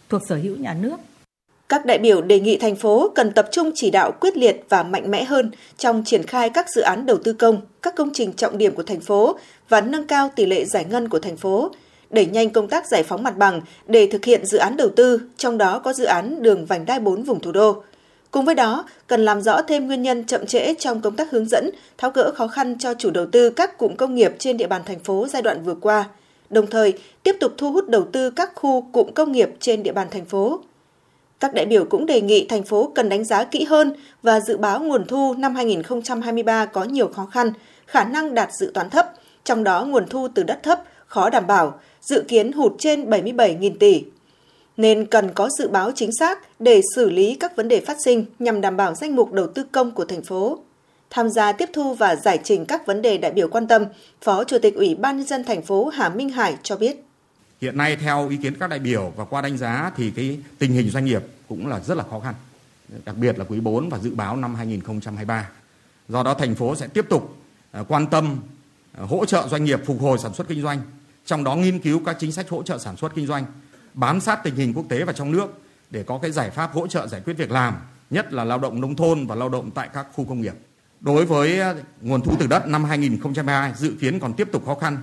[0.09, 0.97] thuộc sở hữu nhà nước.
[1.69, 4.83] Các đại biểu đề nghị thành phố cần tập trung chỉ đạo quyết liệt và
[4.83, 8.33] mạnh mẽ hơn trong triển khai các dự án đầu tư công, các công trình
[8.33, 9.37] trọng điểm của thành phố
[9.69, 11.71] và nâng cao tỷ lệ giải ngân của thành phố,
[12.09, 15.21] đẩy nhanh công tác giải phóng mặt bằng để thực hiện dự án đầu tư,
[15.37, 17.83] trong đó có dự án đường vành đai 4 vùng thủ đô.
[18.31, 21.45] Cùng với đó, cần làm rõ thêm nguyên nhân chậm trễ trong công tác hướng
[21.45, 24.67] dẫn, tháo gỡ khó khăn cho chủ đầu tư các cụm công nghiệp trên địa
[24.67, 26.05] bàn thành phố giai đoạn vừa qua,
[26.49, 29.91] đồng thời tiếp tục thu hút đầu tư các khu cụm công nghiệp trên địa
[29.91, 30.59] bàn thành phố.
[31.39, 34.57] Các đại biểu cũng đề nghị thành phố cần đánh giá kỹ hơn và dự
[34.57, 37.53] báo nguồn thu năm 2023 có nhiều khó khăn,
[37.85, 41.47] khả năng đạt dự toán thấp, trong đó nguồn thu từ đất thấp, khó đảm
[41.47, 44.03] bảo, dự kiến hụt trên 77.000 tỷ.
[44.77, 48.25] Nên cần có dự báo chính xác để xử lý các vấn đề phát sinh
[48.39, 50.59] nhằm đảm bảo danh mục đầu tư công của thành phố.
[51.09, 53.85] Tham gia tiếp thu và giải trình các vấn đề đại biểu quan tâm,
[54.21, 57.05] Phó Chủ tịch Ủy ban nhân dân thành phố Hà Minh Hải cho biết.
[57.61, 60.71] Hiện nay theo ý kiến các đại biểu và qua đánh giá thì cái tình
[60.71, 62.33] hình doanh nghiệp cũng là rất là khó khăn,
[63.05, 65.49] đặc biệt là quý 4 và dự báo năm 2023.
[66.09, 67.35] Do đó thành phố sẽ tiếp tục
[67.71, 68.37] à, quan tâm
[68.97, 70.81] à, hỗ trợ doanh nghiệp phục hồi sản xuất kinh doanh,
[71.25, 73.45] trong đó nghiên cứu các chính sách hỗ trợ sản xuất kinh doanh,
[73.93, 76.87] bám sát tình hình quốc tế và trong nước để có cái giải pháp hỗ
[76.87, 77.75] trợ giải quyết việc làm,
[78.09, 80.53] nhất là lao động nông thôn và lao động tại các khu công nghiệp.
[81.05, 84.75] Đối với à, nguồn thu từ đất năm 2022 dự kiến còn tiếp tục khó
[84.75, 84.97] khăn,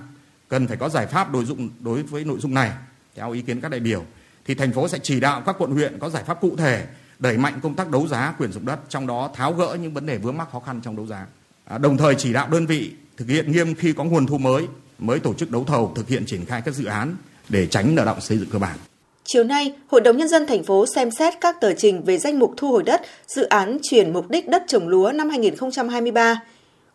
[0.47, 2.71] cần phải có giải pháp đối dụng đối với nội dung này
[3.15, 4.03] theo ý kiến các đại biểu.
[4.45, 6.85] Thì thành phố sẽ chỉ đạo các quận huyện có giải pháp cụ thể
[7.19, 10.05] đẩy mạnh công tác đấu giá quyền dụng đất trong đó tháo gỡ những vấn
[10.05, 11.25] đề vướng mắc khó khăn trong đấu giá.
[11.65, 14.67] À, đồng thời chỉ đạo đơn vị thực hiện nghiêm khi có nguồn thu mới
[14.99, 17.15] mới tổ chức đấu thầu thực hiện triển khai các dự án
[17.49, 18.77] để tránh nợ động xây dựng cơ bản.
[19.25, 22.39] Chiều nay, Hội đồng Nhân dân thành phố xem xét các tờ trình về danh
[22.39, 26.41] mục thu hồi đất, dự án chuyển mục đích đất trồng lúa năm 2023,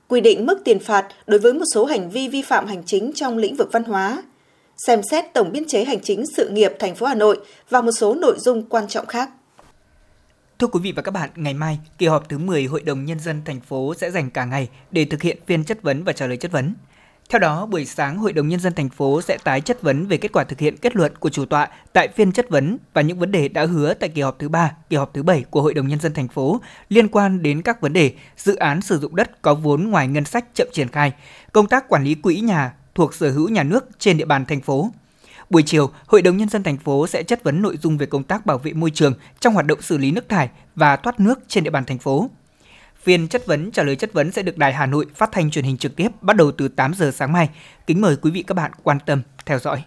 [0.09, 3.13] quy định mức tiền phạt đối với một số hành vi vi phạm hành chính
[3.15, 4.23] trong lĩnh vực văn hóa,
[4.87, 7.39] xem xét tổng biên chế hành chính sự nghiệp thành phố Hà Nội
[7.71, 9.31] và một số nội dung quan trọng khác.
[10.59, 13.21] Thưa quý vị và các bạn, ngày mai, kỳ họp thứ 10 Hội đồng Nhân
[13.21, 16.27] dân thành phố sẽ dành cả ngày để thực hiện phiên chất vấn và trả
[16.27, 16.75] lời chất vấn.
[17.29, 20.17] Theo đó, buổi sáng Hội đồng Nhân dân thành phố sẽ tái chất vấn về
[20.17, 23.19] kết quả thực hiện kết luận của chủ tọa tại phiên chất vấn và những
[23.19, 25.75] vấn đề đã hứa tại kỳ họp thứ 3, kỳ họp thứ 7 của Hội
[25.75, 29.17] đồng Nhân dân thành phố liên quan đến các vấn đề dự án sử dụng
[29.17, 31.13] đất có vốn ngoài ngân sách chậm triển khai,
[31.53, 34.61] công tác quản lý quỹ nhà thuộc sở hữu nhà nước trên địa bàn thành
[34.61, 34.91] phố.
[35.51, 38.25] Buổi chiều, Hội đồng Nhân dân thành phố sẽ chất vấn nội dung về công
[38.25, 41.39] tác bảo vệ môi trường trong hoạt động xử lý nước thải và thoát nước
[41.49, 42.31] trên địa bàn thành phố.
[43.03, 45.65] Phiên chất vấn trả lời chất vấn sẽ được Đài Hà Nội phát thanh truyền
[45.65, 47.49] hình trực tiếp bắt đầu từ 8 giờ sáng mai.
[47.87, 49.83] Kính mời quý vị các bạn quan tâm theo dõi.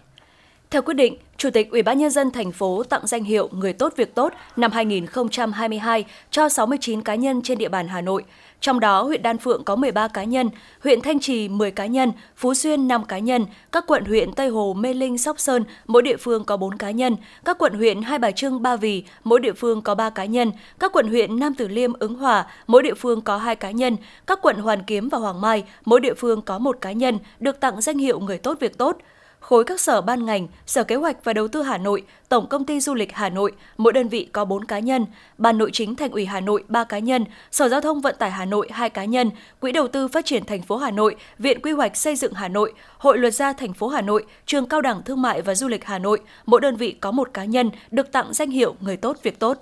[0.70, 3.72] Theo quyết định, Chủ tịch Ủy ban nhân dân thành phố tặng danh hiệu Người
[3.72, 8.24] tốt việc tốt năm 2022 cho 69 cá nhân trên địa bàn Hà Nội.
[8.62, 10.50] Trong đó, huyện Đan Phượng có 13 cá nhân,
[10.82, 14.48] huyện Thanh Trì 10 cá nhân, Phú Xuyên 5 cá nhân, các quận huyện Tây
[14.48, 18.02] Hồ, Mê Linh, Sóc Sơn mỗi địa phương có 4 cá nhân, các quận huyện
[18.02, 21.38] Hai Bà Trưng, Ba Vì mỗi địa phương có 3 cá nhân, các quận huyện
[21.38, 23.96] Nam Từ Liêm, Ứng Hòa mỗi địa phương có 2 cá nhân,
[24.26, 27.60] các quận Hoàn Kiếm và Hoàng Mai mỗi địa phương có 1 cá nhân được
[27.60, 28.96] tặng danh hiệu Người tốt việc tốt
[29.42, 32.64] khối các sở ban ngành, Sở Kế hoạch và Đầu tư Hà Nội, Tổng công
[32.64, 35.06] ty Du lịch Hà Nội, mỗi đơn vị có 4 cá nhân,
[35.38, 38.30] Ban Nội chính Thành ủy Hà Nội 3 cá nhân, Sở Giao thông Vận tải
[38.30, 41.60] Hà Nội 2 cá nhân, Quỹ đầu tư phát triển thành phố Hà Nội, Viện
[41.62, 44.80] Quy hoạch xây dựng Hà Nội, Hội luật gia thành phố Hà Nội, Trường Cao
[44.80, 47.70] đẳng Thương mại và Du lịch Hà Nội, mỗi đơn vị có một cá nhân
[47.90, 49.58] được tặng danh hiệu Người tốt việc tốt.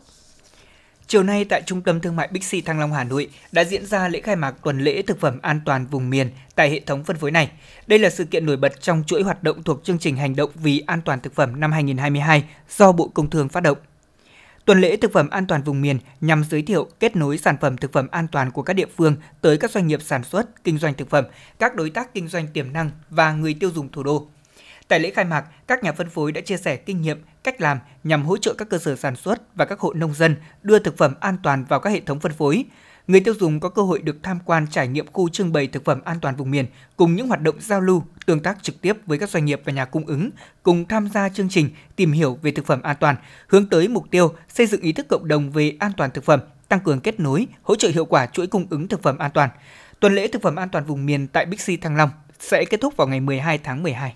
[1.10, 4.08] Chiều nay tại Trung tâm Thương mại Bixi Thăng Long Hà Nội đã diễn ra
[4.08, 7.16] lễ khai mạc tuần lễ thực phẩm an toàn vùng miền tại hệ thống phân
[7.16, 7.50] phối này.
[7.86, 10.50] Đây là sự kiện nổi bật trong chuỗi hoạt động thuộc chương trình hành động
[10.54, 12.44] vì an toàn thực phẩm năm 2022
[12.76, 13.78] do Bộ Công Thương phát động.
[14.64, 17.76] Tuần lễ thực phẩm an toàn vùng miền nhằm giới thiệu kết nối sản phẩm
[17.76, 20.78] thực phẩm an toàn của các địa phương tới các doanh nghiệp sản xuất, kinh
[20.78, 21.24] doanh thực phẩm,
[21.58, 24.28] các đối tác kinh doanh tiềm năng và người tiêu dùng thủ đô.
[24.90, 27.78] Tại lễ khai mạc, các nhà phân phối đã chia sẻ kinh nghiệm, cách làm
[28.04, 30.96] nhằm hỗ trợ các cơ sở sản xuất và các hộ nông dân đưa thực
[30.96, 32.64] phẩm an toàn vào các hệ thống phân phối.
[33.06, 35.84] Người tiêu dùng có cơ hội được tham quan trải nghiệm khu trưng bày thực
[35.84, 38.96] phẩm an toàn vùng miền cùng những hoạt động giao lưu, tương tác trực tiếp
[39.06, 40.30] với các doanh nghiệp và nhà cung ứng,
[40.62, 44.04] cùng tham gia chương trình tìm hiểu về thực phẩm an toàn, hướng tới mục
[44.10, 47.20] tiêu xây dựng ý thức cộng đồng về an toàn thực phẩm, tăng cường kết
[47.20, 49.50] nối, hỗ trợ hiệu quả chuỗi cung ứng thực phẩm an toàn.
[50.00, 52.96] Tuần lễ thực phẩm an toàn vùng miền tại Bixi Thăng Long sẽ kết thúc
[52.96, 54.14] vào ngày 12 tháng 12.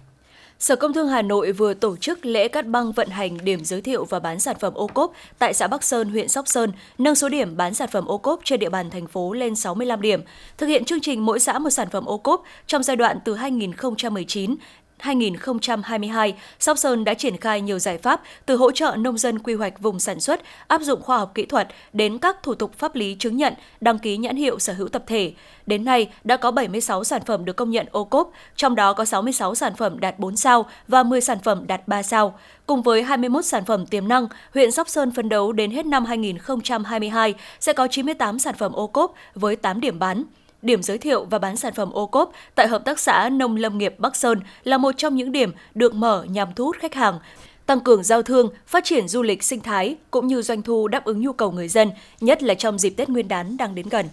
[0.58, 3.80] Sở Công Thương Hà Nội vừa tổ chức lễ cắt băng vận hành điểm giới
[3.80, 7.14] thiệu và bán sản phẩm ô cốp tại xã Bắc Sơn, huyện Sóc Sơn, nâng
[7.14, 10.20] số điểm bán sản phẩm ô cốp trên địa bàn thành phố lên 65 điểm,
[10.58, 13.34] thực hiện chương trình mỗi xã một sản phẩm ô cốp trong giai đoạn từ
[13.34, 14.56] 2019
[14.98, 19.54] 2022, Sóc Sơn đã triển khai nhiều giải pháp từ hỗ trợ nông dân quy
[19.54, 22.94] hoạch vùng sản xuất, áp dụng khoa học kỹ thuật đến các thủ tục pháp
[22.94, 25.32] lý chứng nhận, đăng ký nhãn hiệu sở hữu tập thể.
[25.66, 29.04] Đến nay, đã có 76 sản phẩm được công nhận ô cốp, trong đó có
[29.04, 32.38] 66 sản phẩm đạt 4 sao và 10 sản phẩm đạt 3 sao.
[32.66, 36.04] Cùng với 21 sản phẩm tiềm năng, huyện Sóc Sơn phấn đấu đến hết năm
[36.04, 40.24] 2022 sẽ có 98 sản phẩm ô cốp với 8 điểm bán
[40.64, 43.78] điểm giới thiệu và bán sản phẩm ô cốp tại Hợp tác xã Nông Lâm
[43.78, 47.18] nghiệp Bắc Sơn là một trong những điểm được mở nhằm thu hút khách hàng,
[47.66, 51.04] tăng cường giao thương, phát triển du lịch sinh thái cũng như doanh thu đáp
[51.04, 54.06] ứng nhu cầu người dân, nhất là trong dịp Tết Nguyên đán đang đến gần.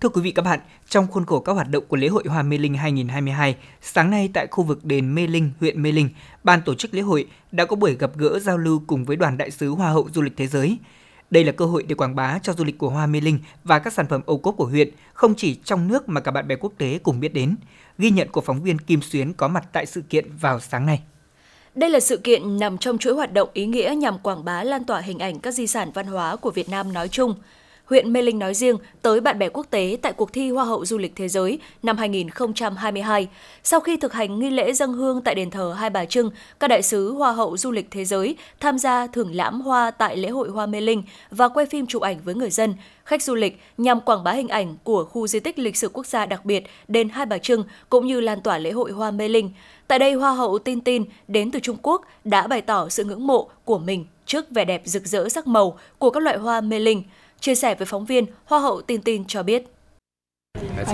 [0.00, 2.42] Thưa quý vị các bạn, trong khuôn khổ các hoạt động của lễ hội Hoa
[2.42, 6.08] Mê Linh 2022, sáng nay tại khu vực đền Mê Linh, huyện Mê Linh,
[6.44, 9.38] ban tổ chức lễ hội đã có buổi gặp gỡ giao lưu cùng với đoàn
[9.38, 10.78] đại sứ Hoa hậu du lịch thế giới.
[11.30, 13.78] Đây là cơ hội để quảng bá cho du lịch của Hoa Mê Linh và
[13.78, 16.56] các sản phẩm ô cốp của huyện, không chỉ trong nước mà cả bạn bè
[16.56, 17.56] quốc tế cùng biết đến.
[17.98, 21.02] Ghi nhận của phóng viên Kim Xuyến có mặt tại sự kiện vào sáng nay.
[21.74, 24.84] Đây là sự kiện nằm trong chuỗi hoạt động ý nghĩa nhằm quảng bá lan
[24.84, 27.34] tỏa hình ảnh các di sản văn hóa của Việt Nam nói chung–
[27.84, 30.84] huyện Mê Linh nói riêng tới bạn bè quốc tế tại cuộc thi Hoa hậu
[30.84, 33.28] du lịch thế giới năm 2022.
[33.62, 36.68] Sau khi thực hành nghi lễ dân hương tại đền thờ Hai Bà Trưng, các
[36.68, 40.28] đại sứ Hoa hậu du lịch thế giới tham gia thưởng lãm hoa tại lễ
[40.28, 43.60] hội Hoa Mê Linh và quay phim chụp ảnh với người dân, khách du lịch
[43.78, 46.64] nhằm quảng bá hình ảnh của khu di tích lịch sử quốc gia đặc biệt
[46.88, 49.50] đền Hai Bà Trưng cũng như lan tỏa lễ hội Hoa Mê Linh.
[49.88, 53.26] Tại đây, Hoa hậu Tin Tin đến từ Trung Quốc đã bày tỏ sự ngưỡng
[53.26, 56.78] mộ của mình trước vẻ đẹp rực rỡ sắc màu của các loại hoa mê
[56.78, 57.02] linh.
[57.43, 59.63] Chia sẻ với phóng viên, Hoa hậu Tin Tin cho biết.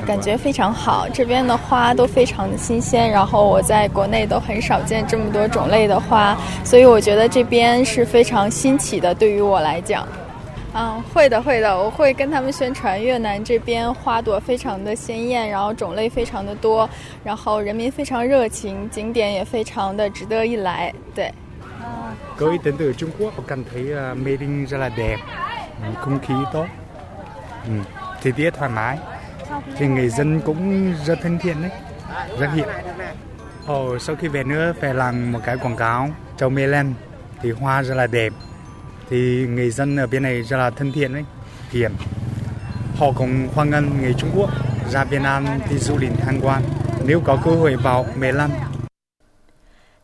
[0.05, 10.07] 感觉非常好，这边的花都非常的新鲜，然后我在国内都很少见这么多种类的花，所以我觉得这边是非常新奇的，对于我来讲。
[10.73, 16.89] 嗯，会的，会的，我会跟他们宣传越南这边花朵非常的鲜艳，然后种类非常的多，
[17.23, 20.93] 然后人民非常热情，景点也非常的值得一来。
[21.15, 21.31] 对。
[22.37, 23.83] Tôi đến từ Trung Quốc, tôi cảm thấy
[24.15, 25.17] Mê Linh rất là đẹp,
[26.00, 26.66] Không khí tốt,
[27.64, 27.72] ừ,
[28.22, 28.98] thời tiết thoải mái,
[29.76, 31.70] thì người dân cũng rất thân thiện đấy,
[32.38, 32.68] rất hiền.
[33.66, 36.66] Ồ, sau khi về nữa phải làm một cái quảng cáo cho Mê
[37.42, 38.32] thì hoa rất là đẹp,
[39.10, 41.24] thì người dân ở bên này rất là thân thiện đấy,
[41.70, 41.92] hiền.
[42.96, 44.50] Họ cũng hoan nghênh người Trung Quốc
[44.90, 46.62] ra Việt Nam đi du lịch tham quan.
[47.04, 48.32] Nếu có cơ hội vào Mê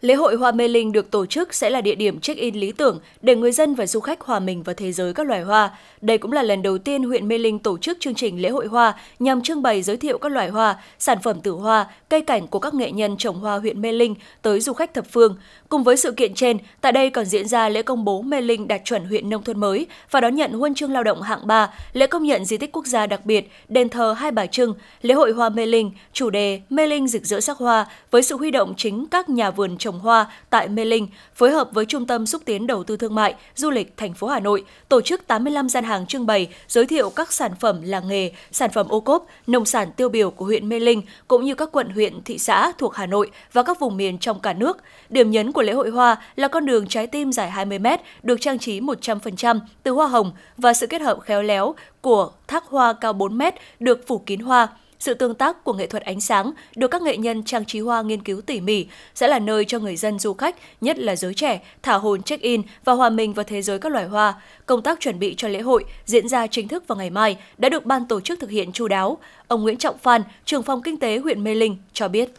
[0.06, 3.00] Lễ hội Hoa Mê Linh được tổ chức sẽ là địa điểm check-in lý tưởng
[3.22, 5.70] để người dân và du khách hòa mình vào thế giới các loài hoa.
[6.00, 8.66] Đây cũng là lần đầu tiên huyện Mê Linh tổ chức chương trình lễ hội
[8.66, 12.46] hoa nhằm trưng bày giới thiệu các loài hoa, sản phẩm từ hoa, cây cảnh
[12.46, 15.36] của các nghệ nhân trồng hoa huyện Mê Linh tới du khách thập phương.
[15.68, 18.68] Cùng với sự kiện trên, tại đây còn diễn ra lễ công bố Mê Linh
[18.68, 21.70] đạt chuẩn huyện nông thôn mới và đón nhận huân chương lao động hạng 3,
[21.92, 25.14] lễ công nhận di tích quốc gia đặc biệt, đền thờ Hai Bà Trưng, lễ
[25.14, 28.50] hội hoa Mê Linh, chủ đề Mê Linh rực rỡ sắc hoa với sự huy
[28.50, 32.26] động chính các nhà vườn trồng hoa tại Mê Linh, phối hợp với Trung tâm
[32.26, 35.68] xúc tiến đầu tư thương mại, du lịch thành phố Hà Nội, tổ chức 85
[35.68, 39.26] gian hàng trưng bày giới thiệu các sản phẩm làng nghề, sản phẩm ô cốp,
[39.46, 42.72] nông sản tiêu biểu của huyện Mê Linh cũng như các quận huyện, thị xã
[42.78, 44.76] thuộc Hà Nội và các vùng miền trong cả nước.
[45.08, 47.86] Điểm nhấn của lễ hội hoa là con đường trái tim dài 20 m
[48.22, 52.64] được trang trí 100% từ hoa hồng và sự kết hợp khéo léo của thác
[52.64, 53.42] hoa cao 4 m
[53.80, 54.68] được phủ kín hoa.
[54.98, 58.02] Sự tương tác của nghệ thuật ánh sáng được các nghệ nhân trang trí hoa
[58.02, 61.34] nghiên cứu tỉ mỉ sẽ là nơi cho người dân du khách, nhất là giới
[61.34, 64.34] trẻ, thả hồn check-in và hòa mình vào thế giới các loài hoa.
[64.66, 67.68] Công tác chuẩn bị cho lễ hội diễn ra chính thức vào ngày mai đã
[67.68, 69.18] được ban tổ chức thực hiện chu đáo.
[69.48, 72.30] Ông Nguyễn Trọng Phan, trưởng phòng kinh tế huyện Mê Linh cho biết.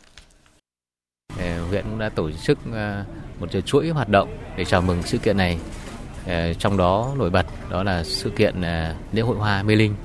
[1.70, 3.04] Huyện cũng đã tổ chức à,
[3.40, 5.58] một chuỗi hoạt động để chào mừng sự kiện này.
[6.28, 9.96] À, trong đó nổi bật đó là sự kiện à, lễ hội hoa Mê Linh.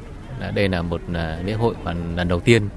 [0.54, 1.00] Đây là một
[1.44, 2.68] lễ hội mà lần đầu tiên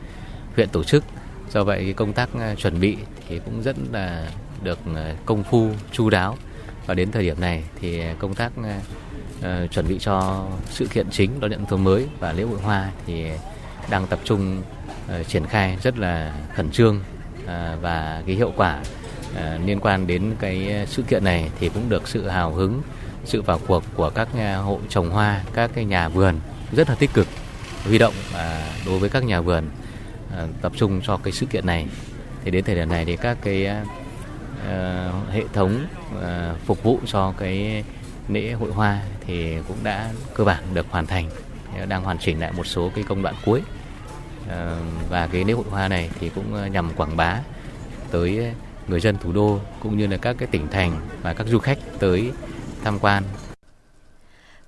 [0.55, 1.03] huyện tổ chức.
[1.51, 4.27] Do vậy công tác chuẩn bị thì cũng rất là
[4.63, 4.79] được
[5.25, 6.37] công phu chu đáo.
[6.85, 11.39] Và đến thời điểm này thì công tác uh, chuẩn bị cho sự kiện chính
[11.39, 13.25] đón nhận thông mới và lễ hội hoa thì
[13.89, 14.61] đang tập trung
[15.05, 16.99] uh, triển khai rất là khẩn trương
[17.47, 18.79] À, và cái hiệu quả
[19.35, 22.81] à, liên quan đến cái sự kiện này thì cũng được sự hào hứng,
[23.25, 26.39] sự vào cuộc của các à, hộ trồng hoa, các cái nhà vườn
[26.71, 27.27] rất là tích cực
[27.83, 28.13] huy động
[28.85, 29.69] đối với các nhà vườn
[30.61, 31.87] tập trung cho cái sự kiện này.
[32.43, 33.67] Thì đến thời điểm này thì các cái
[35.31, 35.85] hệ thống
[36.65, 37.83] phục vụ cho cái
[38.29, 41.29] lễ hội hoa thì cũng đã cơ bản được hoàn thành
[41.87, 43.61] đang hoàn chỉnh lại một số cái công đoạn cuối
[45.09, 47.39] và cái lễ hội hoa này thì cũng ờ, nhằm quảng bá
[48.11, 48.53] tới
[48.87, 51.77] người dân thủ đô cũng như là các cái tỉnh thành và các du khách
[51.99, 52.31] tới
[52.83, 53.23] tham quan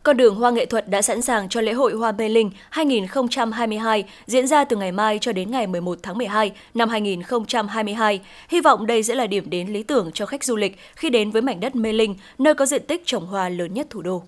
[0.08, 4.04] con đường hoa nghệ thuật đã sẵn sàng cho lễ hội Hoa Mê Linh 2022
[4.26, 8.20] diễn ra từ ngày mai cho đến ngày 11 tháng 12 năm 2022.
[8.50, 11.32] Hy vọng đây sẽ là điểm đến lý tưởng cho khách du lịch khi đến
[11.32, 14.24] với mảnh đất Mê Linh, nơi có diện tích trồng hoa lớn nhất thủ đô.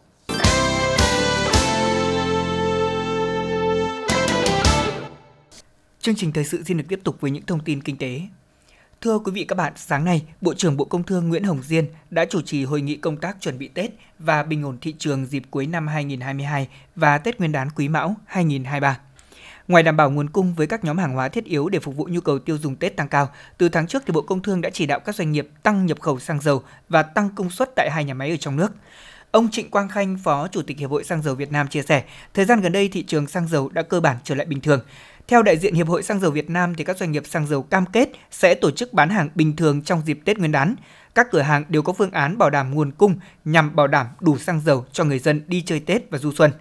[6.09, 8.21] Chương trình thời sự xin được tiếp tục với những thông tin kinh tế.
[9.01, 11.85] Thưa quý vị các bạn, sáng nay, Bộ trưởng Bộ Công Thương Nguyễn Hồng Diên
[12.09, 15.25] đã chủ trì hội nghị công tác chuẩn bị Tết và bình ổn thị trường
[15.25, 18.99] dịp cuối năm 2022 và Tết Nguyên đán Quý Mão 2023.
[19.67, 22.07] Ngoài đảm bảo nguồn cung với các nhóm hàng hóa thiết yếu để phục vụ
[22.11, 24.69] nhu cầu tiêu dùng Tết tăng cao, từ tháng trước thì Bộ Công Thương đã
[24.69, 27.89] chỉ đạo các doanh nghiệp tăng nhập khẩu xăng dầu và tăng công suất tại
[27.91, 28.71] hai nhà máy ở trong nước.
[29.31, 32.03] Ông Trịnh Quang Khanh, Phó Chủ tịch Hiệp hội Xăng dầu Việt Nam chia sẻ,
[32.33, 34.79] thời gian gần đây thị trường xăng dầu đã cơ bản trở lại bình thường.
[35.29, 37.63] Theo đại diện Hiệp hội Xăng dầu Việt Nam thì các doanh nghiệp xăng dầu
[37.63, 40.75] cam kết sẽ tổ chức bán hàng bình thường trong dịp Tết Nguyên đán.
[41.15, 44.37] Các cửa hàng đều có phương án bảo đảm nguồn cung nhằm bảo đảm đủ
[44.37, 46.51] xăng dầu cho người dân đi chơi Tết và du xuân.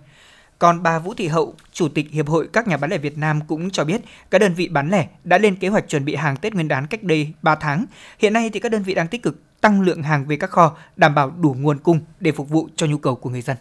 [0.59, 3.41] Còn bà Vũ Thị Hậu, Chủ tịch Hiệp hội các nhà bán lẻ Việt Nam
[3.49, 4.01] cũng cho biết
[4.31, 6.87] các đơn vị bán lẻ đã lên kế hoạch chuẩn bị hàng Tết Nguyên đán
[6.87, 7.85] cách đây 3 tháng.
[8.19, 10.77] Hiện nay thì các đơn vị đang tích cực tăng lượng hàng về các kho,
[10.97, 13.57] đảm bảo đủ nguồn cung để phục vụ cho nhu cầu của người dân.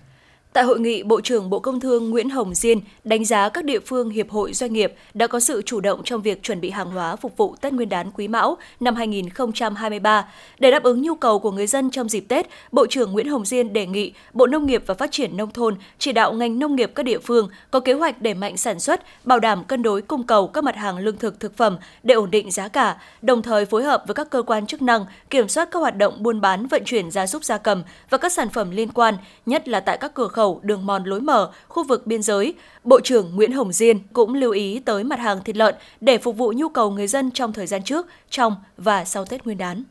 [0.54, 3.80] Tại hội nghị, Bộ trưởng Bộ Công Thương Nguyễn Hồng Diên đánh giá các địa
[3.80, 6.92] phương hiệp hội doanh nghiệp đã có sự chủ động trong việc chuẩn bị hàng
[6.92, 10.28] hóa phục vụ Tết Nguyên đán Quý Mão năm 2023.
[10.60, 13.46] Để đáp ứng nhu cầu của người dân trong dịp Tết, Bộ trưởng Nguyễn Hồng
[13.46, 16.76] Diên đề nghị Bộ Nông nghiệp và Phát triển nông thôn chỉ đạo ngành nông
[16.76, 20.02] nghiệp các địa phương có kế hoạch đẩy mạnh sản xuất, bảo đảm cân đối
[20.02, 23.42] cung cầu các mặt hàng lương thực thực phẩm để ổn định giá cả, đồng
[23.42, 26.42] thời phối hợp với các cơ quan chức năng kiểm soát các hoạt động buôn
[26.42, 29.80] bán vận chuyển gia súc gia cầm và các sản phẩm liên quan, nhất là
[29.80, 33.52] tại các cửa khẩu đường mòn lối mở, khu vực biên giới, Bộ trưởng Nguyễn
[33.52, 36.92] Hồng Diên cũng lưu ý tới mặt hàng thịt lợn để phục vụ nhu cầu
[36.92, 39.84] người dân trong thời gian trước, trong và sau Tết Nguyên đán.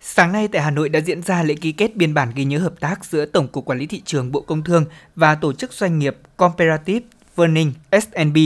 [0.00, 2.58] Sáng nay tại Hà Nội đã diễn ra lễ ký kết biên bản ghi nhớ
[2.58, 4.84] hợp tác giữa Tổng cục Quản lý thị trường Bộ Công Thương
[5.16, 8.36] và tổ chức doanh nghiệp Comparative Learning SNB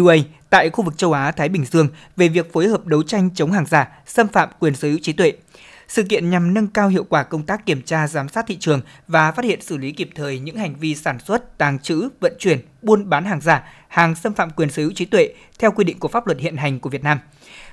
[0.00, 0.16] UA
[0.50, 3.52] tại khu vực châu Á Thái Bình Dương về việc phối hợp đấu tranh chống
[3.52, 5.32] hàng giả, xâm phạm quyền sở hữu trí tuệ.
[5.90, 8.80] Sự kiện nhằm nâng cao hiệu quả công tác kiểm tra giám sát thị trường
[9.08, 12.32] và phát hiện xử lý kịp thời những hành vi sản xuất, tàng trữ, vận
[12.38, 15.84] chuyển, buôn bán hàng giả, hàng xâm phạm quyền sở hữu trí tuệ theo quy
[15.84, 17.18] định của pháp luật hiện hành của Việt Nam.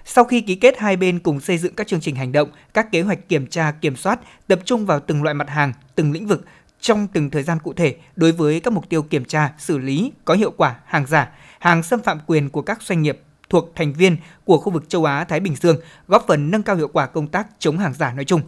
[0.05, 2.91] Sau khi ký kết hai bên cùng xây dựng các chương trình hành động, các
[2.91, 6.27] kế hoạch kiểm tra, kiểm soát, tập trung vào từng loại mặt hàng, từng lĩnh
[6.27, 6.45] vực
[6.81, 10.11] trong từng thời gian cụ thể đối với các mục tiêu kiểm tra, xử lý
[10.25, 13.93] có hiệu quả hàng giả, hàng xâm phạm quyền của các doanh nghiệp thuộc thành
[13.93, 17.05] viên của khu vực châu Á Thái Bình Dương, góp phần nâng cao hiệu quả
[17.05, 18.41] công tác chống hàng giả nói chung.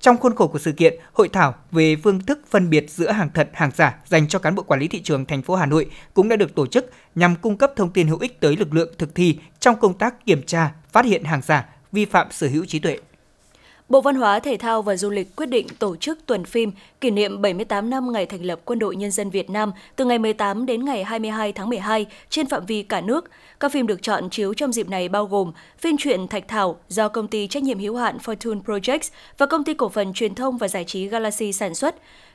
[0.00, 3.30] Trong khuôn khổ của sự kiện, hội thảo về phương thức phân biệt giữa hàng
[3.34, 5.90] thật, hàng giả dành cho cán bộ quản lý thị trường thành phố Hà Nội
[6.14, 8.94] cũng đã được tổ chức nhằm cung cấp thông tin hữu ích tới lực lượng
[8.98, 12.64] thực thi trong công tác kiểm tra, phát hiện hàng giả, vi phạm sở hữu
[12.64, 12.98] trí tuệ.
[13.88, 17.10] Bộ Văn hóa, Thể thao và Du lịch quyết định tổ chức tuần phim kỷ
[17.10, 20.66] niệm 78 năm ngày thành lập Quân đội Nhân dân Việt Nam từ ngày 18
[20.66, 23.30] đến ngày 22 tháng 12 trên phạm vi cả nước.
[23.60, 27.08] Các phim được chọn chiếu trong dịp này bao gồm phim truyện Thạch Thảo do
[27.08, 30.58] công ty trách nhiệm hữu hạn Fortune Projects và công ty cổ phần truyền thông
[30.58, 31.94] và giải trí Galaxy sản xuất,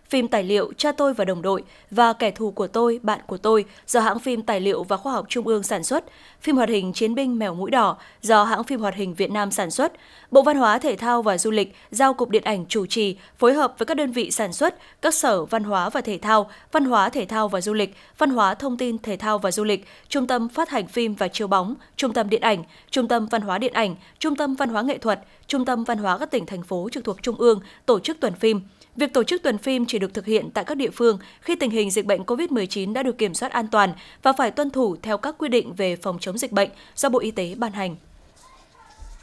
[0.10, 3.38] phim tài liệu Cha tôi và đồng đội và Kẻ thù của tôi, bạn của
[3.38, 6.06] tôi do hãng phim tài liệu và khoa học Trung ương sản xuất,
[6.42, 9.52] phim hoạt hình Chiến binh mèo mũi đỏ do hãng phim hoạt hình Việt Nam
[9.52, 9.94] sản xuất.
[10.32, 13.54] Bộ Văn hóa, Thể thao và Du lịch giao Cục Điện ảnh chủ trì phối
[13.54, 16.86] hợp với các đơn vị sản xuất, các sở văn hóa và thể thao, văn
[16.86, 19.86] hóa thể thao và du lịch, văn hóa thông tin thể thao và du lịch,
[20.10, 23.42] trung tâm phát hành phim và chiếu bóng, trung tâm điện ảnh, trung tâm văn
[23.42, 26.46] hóa điện ảnh, trung tâm văn hóa nghệ thuật, trung tâm văn hóa các tỉnh
[26.46, 28.62] thành phố trực thuộc trung ương tổ chức tuần phim.
[28.96, 31.72] Việc tổ chức tuần phim chỉ được thực hiện tại các địa phương khi tình
[31.72, 35.18] hình dịch bệnh COVID-19 đã được kiểm soát an toàn và phải tuân thủ theo
[35.18, 37.96] các quy định về phòng chống dịch bệnh do Bộ Y tế ban hành.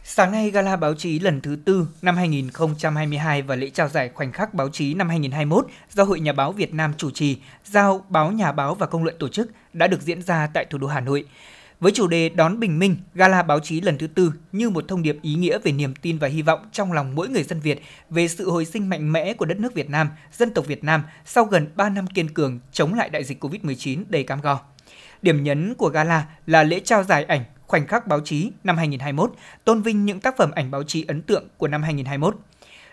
[0.08, 4.32] Sáng nay, Gala báo chí lần thứ tư năm 2022 và lễ trao giải khoảnh
[4.32, 8.32] khắc báo chí năm 2021 do Hội Nhà báo Việt Nam chủ trì, giao báo
[8.32, 11.00] Nhà báo và Công luận tổ chức đã được diễn ra tại thủ đô Hà
[11.00, 11.24] Nội.
[11.80, 15.02] Với chủ đề Đón Bình Minh, Gala báo chí lần thứ tư như một thông
[15.02, 17.82] điệp ý nghĩa về niềm tin và hy vọng trong lòng mỗi người dân Việt
[18.10, 21.02] về sự hồi sinh mạnh mẽ của đất nước Việt Nam, dân tộc Việt Nam
[21.24, 24.60] sau gần 3 năm kiên cường chống lại đại dịch Covid-19 đầy cam go.
[25.22, 29.32] Điểm nhấn của gala là lễ trao giải ảnh Khoảnh khắc báo chí năm 2021,
[29.64, 32.36] tôn vinh những tác phẩm ảnh báo chí ấn tượng của năm 2021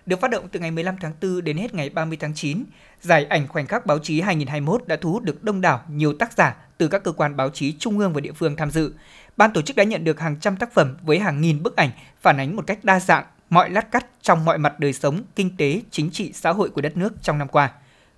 [0.05, 2.63] được phát động từ ngày 15 tháng 4 đến hết ngày 30 tháng 9.
[3.01, 6.33] Giải ảnh khoảnh khắc báo chí 2021 đã thu hút được đông đảo nhiều tác
[6.33, 8.93] giả từ các cơ quan báo chí trung ương và địa phương tham dự.
[9.37, 11.89] Ban tổ chức đã nhận được hàng trăm tác phẩm với hàng nghìn bức ảnh
[12.21, 15.57] phản ánh một cách đa dạng mọi lát cắt trong mọi mặt đời sống, kinh
[15.57, 17.71] tế, chính trị, xã hội của đất nước trong năm qua.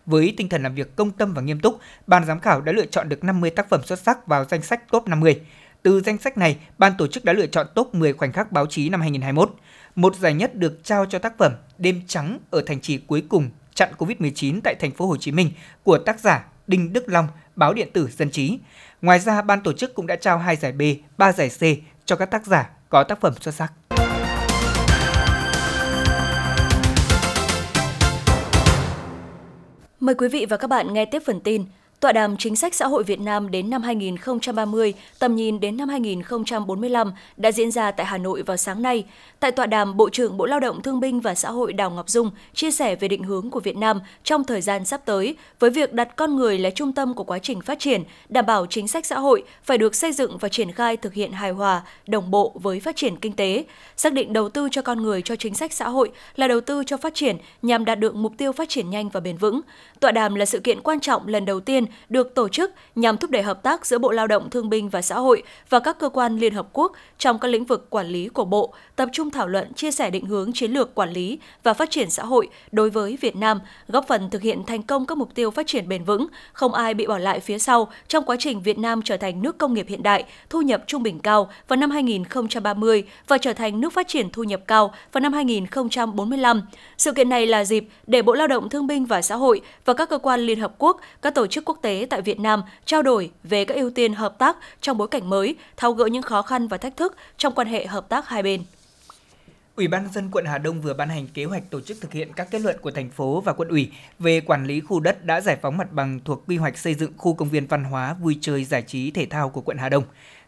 [0.06, 2.86] Với tinh thần làm việc công tâm và nghiêm túc, ban giám khảo đã lựa
[2.86, 5.42] chọn được 50 tác phẩm xuất sắc vào danh sách top 50.
[5.82, 8.66] Từ danh sách này, ban tổ chức đã lựa chọn top 10 khoảnh khắc báo
[8.66, 9.56] chí năm 2021.
[9.96, 13.50] Một giải nhất được trao cho tác phẩm Đêm trắng ở thành trì cuối cùng
[13.74, 15.52] chặn Covid-19 tại thành phố Hồ Chí Minh
[15.84, 18.60] của tác giả Đinh Đức Long, báo điện tử Dân trí.
[19.02, 20.82] Ngoài ra, ban tổ chức cũng đã trao 2 giải B,
[21.18, 21.62] 3 giải C
[22.06, 23.74] cho các tác giả có tác phẩm xuất sắc.
[30.00, 31.66] Mời quý vị và các bạn nghe tiếp phần tin.
[32.00, 35.90] Tọa đàm chính sách xã hội Việt Nam đến năm 2030, tầm nhìn đến năm
[35.90, 39.06] 2045 đã diễn ra tại Hà Nội vào sáng nay.
[39.40, 42.10] Tại tọa đàm, Bộ trưởng Bộ Lao động Thương binh và Xã hội Đào Ngọc
[42.10, 45.70] Dung chia sẻ về định hướng của Việt Nam trong thời gian sắp tới với
[45.70, 48.88] việc đặt con người là trung tâm của quá trình phát triển, đảm bảo chính
[48.88, 52.32] sách xã hội phải được xây dựng và triển khai thực hiện hài hòa, đồng
[52.32, 53.66] bộ với phát triển kinh tế.
[53.98, 56.84] Xác định đầu tư cho con người cho chính sách xã hội là đầu tư
[56.86, 59.62] cho phát triển nhằm đạt được mục tiêu phát triển nhanh và bền vững.
[60.00, 63.32] Tọa đàm là sự kiện quan trọng lần đầu tiên được tổ chức nhằm thúc
[63.32, 66.10] đẩy hợp tác giữa Bộ Lao động Thương binh và Xã hội và các cơ
[66.10, 69.48] quan Liên Hợp Quốc trong các lĩnh vực quản lý của Bộ, tập trung thảo
[69.48, 72.90] luận chia sẻ định hướng chiến lược quản lý và phát triển xã hội đối
[72.90, 76.04] với Việt Nam, góp phần thực hiện thành công các mục tiêu phát triển bền
[76.04, 79.42] vững, không ai bị bỏ lại phía sau trong quá trình Việt Nam trở thành
[79.42, 83.54] nước công nghiệp hiện đại, thu nhập trung bình cao vào năm 2030 và trở
[83.54, 86.62] thành nước phát triển thu nhập cao vào năm 2045.
[86.98, 89.94] Sự kiện này là dịp để Bộ Lao động Thương binh và Xã hội và
[89.94, 93.02] các cơ quan Liên Hợp Quốc, các tổ chức quốc tế tại Việt Nam trao
[93.02, 96.42] đổi về các ưu tiên hợp tác trong bối cảnh mới, tháo gỡ những khó
[96.42, 98.64] khăn và thách thức trong quan hệ hợp tác hai bên.
[99.76, 102.34] Ủy ban dân quận Hà Đông vừa ban hành kế hoạch tổ chức thực hiện
[102.34, 105.42] các kết luận của thành phố và quận ủy về quản lý khu đất đã
[105.42, 108.38] giải phóng mặt bằng thuộc quy hoạch xây dựng khu công viên văn hóa, vui
[108.42, 110.04] chơi, giải trí, thể thao của quận Hà Đông.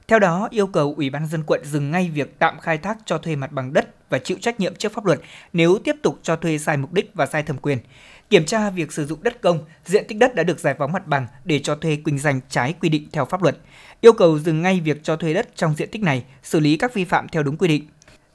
[0.07, 3.17] Theo đó, yêu cầu Ủy ban dân quận dừng ngay việc tạm khai thác cho
[3.17, 5.19] thuê mặt bằng đất và chịu trách nhiệm trước pháp luật
[5.53, 7.77] nếu tiếp tục cho thuê sai mục đích và sai thẩm quyền.
[8.29, 11.07] Kiểm tra việc sử dụng đất công, diện tích đất đã được giải phóng mặt
[11.07, 13.57] bằng để cho thuê kinh doanh trái quy định theo pháp luật.
[14.01, 16.93] Yêu cầu dừng ngay việc cho thuê đất trong diện tích này, xử lý các
[16.93, 17.87] vi phạm theo đúng quy định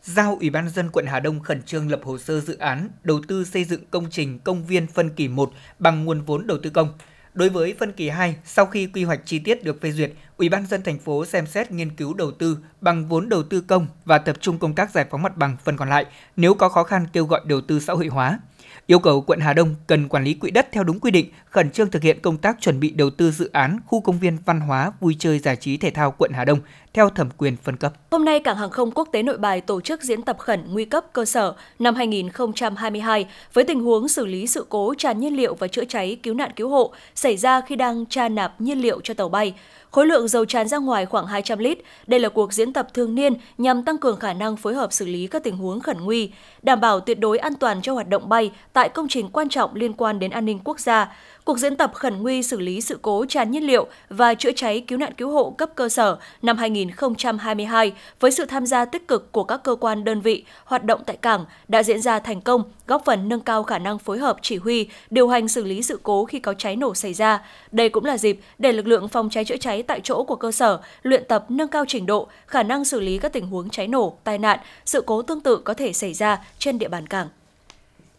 [0.05, 3.21] giao Ủy ban dân quận Hà Đông khẩn trương lập hồ sơ dự án đầu
[3.29, 6.71] tư xây dựng công trình công viên phân kỳ 1 bằng nguồn vốn đầu tư
[6.71, 6.93] công.
[7.35, 10.49] Đối với phân kỳ 2, sau khi quy hoạch chi tiết được phê duyệt, Ủy
[10.49, 13.87] ban dân thành phố xem xét nghiên cứu đầu tư bằng vốn đầu tư công
[14.05, 16.85] và tập trung công tác giải phóng mặt bằng phần còn lại, nếu có khó
[16.85, 18.39] khăn kêu gọi đầu tư xã hội hóa
[18.87, 21.71] yêu cầu quận Hà Đông cần quản lý quỹ đất theo đúng quy định, khẩn
[21.71, 24.61] trương thực hiện công tác chuẩn bị đầu tư dự án khu công viên văn
[24.61, 26.59] hóa, vui chơi giải trí thể thao quận Hà Đông
[26.95, 27.93] theo thẩm quyền phân cấp.
[28.11, 30.85] Hôm nay, Cảng hàng không quốc tế Nội Bài tổ chức diễn tập khẩn nguy
[30.85, 35.55] cấp cơ sở năm 2022 với tình huống xử lý sự cố tràn nhiên liệu
[35.55, 39.01] và chữa cháy cứu nạn cứu hộ xảy ra khi đang tra nạp nhiên liệu
[39.01, 39.55] cho tàu bay.
[39.93, 41.79] Khối lượng dầu tràn ra ngoài khoảng 200 lít.
[42.07, 45.07] Đây là cuộc diễn tập thường niên nhằm tăng cường khả năng phối hợp xử
[45.07, 46.31] lý các tình huống khẩn nguy,
[46.63, 49.75] đảm bảo tuyệt đối an toàn cho hoạt động bay tại công trình quan trọng
[49.75, 51.17] liên quan đến an ninh quốc gia.
[51.45, 54.85] Cuộc diễn tập khẩn nguy xử lý sự cố tràn nhiên liệu và chữa cháy
[54.87, 59.33] cứu nạn cứu hộ cấp cơ sở năm 2022 với sự tham gia tích cực
[59.33, 62.63] của các cơ quan đơn vị hoạt động tại cảng đã diễn ra thành công,
[62.87, 66.01] góp phần nâng cao khả năng phối hợp chỉ huy, điều hành xử lý sự
[66.03, 67.43] cố khi có cháy nổ xảy ra.
[67.73, 70.53] Đây cũng là dịp để lực lượng phòng cháy chữa cháy tại chỗ của cơ
[70.53, 73.89] sở luyện tập nâng cao trình độ, khả năng xử lý các tình huống cháy
[73.89, 77.29] nổ, tai nạn, sự cố tương tự có thể xảy ra trên địa bàn cảng.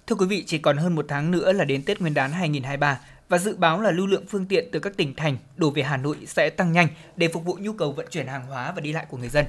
[0.08, 3.00] Thưa quý vị, chỉ còn hơn một tháng nữa là đến Tết Nguyên đán 2023
[3.34, 5.98] và dự báo là lưu lượng phương tiện từ các tỉnh thành đổ về Hà
[5.98, 8.94] Nội sẽ tăng nhanh để phục vụ nhu cầu vận chuyển hàng hóa và đi
[8.94, 9.46] lại của người dân.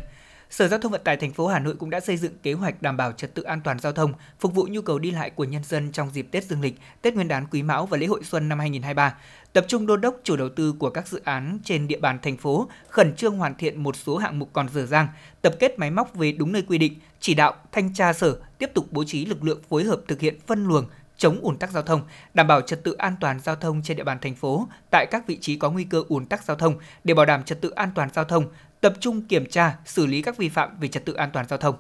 [0.50, 2.82] Sở Giao thông Vận tải thành phố Hà Nội cũng đã xây dựng kế hoạch
[2.82, 5.44] đảm bảo trật tự an toàn giao thông, phục vụ nhu cầu đi lại của
[5.44, 8.20] nhân dân trong dịp Tết Dương lịch, Tết Nguyên đán Quý Mão và lễ hội
[8.24, 9.14] xuân năm 2023.
[9.52, 12.36] Tập trung đôn đốc chủ đầu tư của các dự án trên địa bàn thành
[12.36, 15.08] phố khẩn trương hoàn thiện một số hạng mục còn dở dang,
[15.42, 18.70] tập kết máy móc về đúng nơi quy định, chỉ đạo thanh tra sở tiếp
[18.74, 21.82] tục bố trí lực lượng phối hợp thực hiện phân luồng, chống ùn tắc giao
[21.82, 22.00] thông,
[22.34, 25.26] đảm bảo trật tự an toàn giao thông trên địa bàn thành phố tại các
[25.26, 27.90] vị trí có nguy cơ ùn tắc giao thông để bảo đảm trật tự an
[27.94, 28.46] toàn giao thông,
[28.80, 31.58] tập trung kiểm tra, xử lý các vi phạm về trật tự an toàn giao
[31.58, 31.74] thông.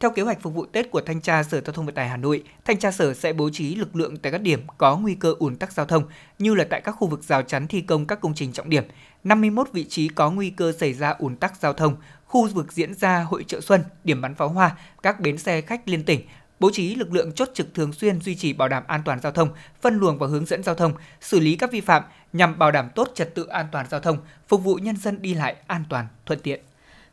[0.00, 2.16] Theo kế hoạch phục vụ Tết của Thanh tra Sở Giao thông Vận tải Hà
[2.16, 5.34] Nội, Thanh tra Sở sẽ bố trí lực lượng tại các điểm có nguy cơ
[5.38, 6.02] ùn tắc giao thông
[6.38, 8.84] như là tại các khu vực rào chắn thi công các công trình trọng điểm,
[9.24, 11.96] 51 vị trí có nguy cơ xảy ra ùn tắc giao thông,
[12.26, 15.88] khu vực diễn ra hội trợ xuân, điểm bắn pháo hoa, các bến xe khách
[15.88, 16.20] liên tỉnh,
[16.60, 19.32] bố trí lực lượng chốt trực thường xuyên duy trì bảo đảm an toàn giao
[19.32, 19.48] thông,
[19.80, 22.02] phân luồng và hướng dẫn giao thông, xử lý các vi phạm
[22.32, 25.34] nhằm bảo đảm tốt trật tự an toàn giao thông, phục vụ nhân dân đi
[25.34, 26.60] lại an toàn, thuận tiện.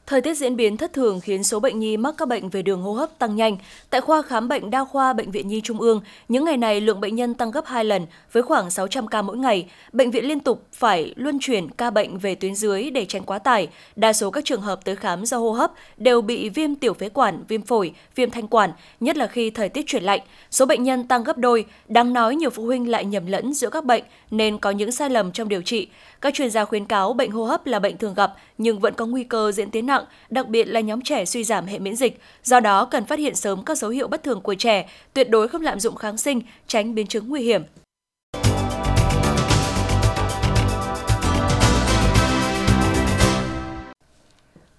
[0.08, 2.82] Thời tiết diễn biến thất thường khiến số bệnh nhi mắc các bệnh về đường
[2.82, 3.58] hô hấp tăng nhanh.
[3.90, 7.02] Tại khoa khám bệnh đa khoa Bệnh viện Nhi Trung ương, những ngày này lượng
[7.02, 9.70] bệnh nhân tăng gấp 2 lần với khoảng 600 ca mỗi ngày.
[9.94, 13.40] Bệnh viện liên tục phải luân chuyển ca bệnh về tuyến dưới để tránh quá
[13.40, 13.68] tải.
[13.96, 17.10] Đa số các trường hợp tới khám do hô hấp đều bị viêm tiểu phế
[17.10, 20.22] quản, viêm phổi, viêm thanh quản, nhất là khi thời tiết chuyển lạnh.
[20.52, 23.70] Số bệnh nhân tăng gấp đôi, đáng nói nhiều phụ huynh lại nhầm lẫn giữa
[23.70, 25.88] các bệnh nên có những sai lầm trong điều trị.
[26.22, 29.06] Các chuyên gia khuyến cáo bệnh hô hấp là bệnh thường gặp nhưng vẫn có
[29.06, 29.97] nguy cơ diễn tiến nặng,
[30.30, 32.20] đặc biệt là nhóm trẻ suy giảm hệ miễn dịch.
[32.44, 35.48] Do đó cần phát hiện sớm các dấu hiệu bất thường của trẻ, tuyệt đối
[35.48, 37.64] không lạm dụng kháng sinh, tránh biến chứng nguy hiểm.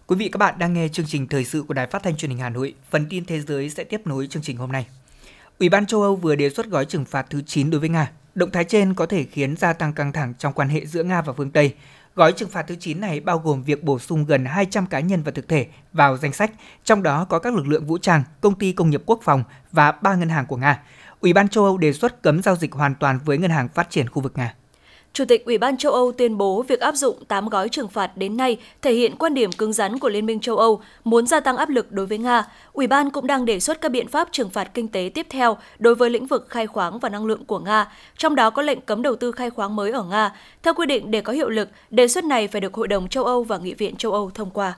[0.06, 2.30] Quý vị các bạn đang nghe chương trình thời sự của Đài Phát thanh Truyền
[2.30, 2.74] hình Hà Nội.
[2.90, 4.86] Phần tin thế giới sẽ tiếp nối chương trình hôm nay.
[5.58, 8.10] Ủy ban châu Âu vừa đề xuất gói trừng phạt thứ 9 đối với Nga.
[8.34, 11.22] Động thái trên có thể khiến gia tăng căng thẳng trong quan hệ giữa Nga
[11.22, 11.74] và phương Tây.
[12.18, 15.22] Gói trừng phạt thứ 9 này bao gồm việc bổ sung gần 200 cá nhân
[15.22, 16.50] và thực thể vào danh sách,
[16.84, 19.92] trong đó có các lực lượng vũ trang, công ty công nghiệp quốc phòng và
[19.92, 20.82] ba ngân hàng của Nga.
[21.20, 23.90] Ủy ban châu Âu đề xuất cấm giao dịch hoàn toàn với ngân hàng phát
[23.90, 24.54] triển khu vực Nga.
[25.12, 28.16] Chủ tịch Ủy ban châu Âu tuyên bố việc áp dụng 8 gói trừng phạt
[28.16, 31.40] đến nay thể hiện quan điểm cứng rắn của Liên minh châu Âu muốn gia
[31.40, 32.44] tăng áp lực đối với Nga.
[32.72, 35.56] Ủy ban cũng đang đề xuất các biện pháp trừng phạt kinh tế tiếp theo
[35.78, 38.80] đối với lĩnh vực khai khoáng và năng lượng của Nga, trong đó có lệnh
[38.80, 40.34] cấm đầu tư khai khoáng mới ở Nga.
[40.62, 43.24] Theo quy định để có hiệu lực, đề xuất này phải được Hội đồng châu
[43.24, 44.74] Âu và Nghị viện châu Âu thông qua.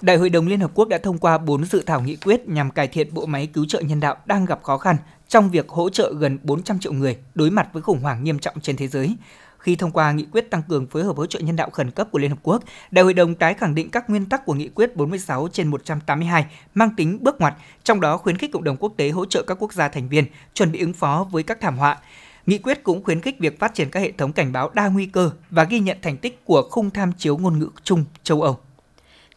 [0.00, 2.70] Đại hội đồng Liên Hợp Quốc đã thông qua 4 dự thảo nghị quyết nhằm
[2.70, 4.96] cải thiện bộ máy cứu trợ nhân đạo đang gặp khó khăn
[5.30, 8.60] trong việc hỗ trợ gần 400 triệu người đối mặt với khủng hoảng nghiêm trọng
[8.60, 9.16] trên thế giới
[9.58, 12.08] khi thông qua nghị quyết tăng cường phối hợp hỗ trợ nhân đạo khẩn cấp
[12.12, 14.68] của Liên Hợp Quốc, Đại hội đồng tái khẳng định các nguyên tắc của nghị
[14.68, 17.54] quyết 46 trên 182 mang tính bước ngoặt,
[17.84, 20.24] trong đó khuyến khích cộng đồng quốc tế hỗ trợ các quốc gia thành viên
[20.54, 21.98] chuẩn bị ứng phó với các thảm họa.
[22.46, 25.06] Nghị quyết cũng khuyến khích việc phát triển các hệ thống cảnh báo đa nguy
[25.06, 28.58] cơ và ghi nhận thành tích của khung tham chiếu ngôn ngữ chung châu Âu.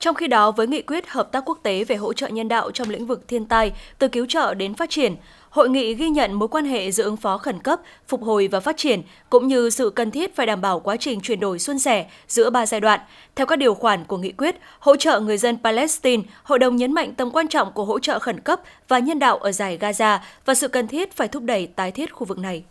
[0.04, 2.72] Trong khi đó, với nghị quyết hợp tác quốc tế về hỗ trợ nhân đạo
[2.72, 5.16] trong lĩnh vực thiên tai, từ cứu trợ đến phát triển,
[5.54, 8.60] Hội nghị ghi nhận mối quan hệ giữa ứng phó khẩn cấp, phục hồi và
[8.60, 11.80] phát triển, cũng như sự cần thiết phải đảm bảo quá trình chuyển đổi xuân
[11.80, 13.00] sẻ giữa ba giai đoạn.
[13.36, 16.94] Theo các điều khoản của nghị quyết, hỗ trợ người dân Palestine, Hội đồng nhấn
[16.94, 20.18] mạnh tầm quan trọng của hỗ trợ khẩn cấp và nhân đạo ở giải Gaza
[20.46, 22.64] và sự cần thiết phải thúc đẩy tái thiết khu vực này.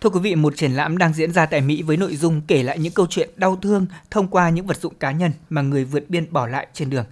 [0.00, 2.62] Thưa quý vị, một triển lãm đang diễn ra tại Mỹ với nội dung kể
[2.62, 5.84] lại những câu chuyện đau thương thông qua những vật dụng cá nhân mà người
[5.84, 7.04] vượt biên bỏ lại trên đường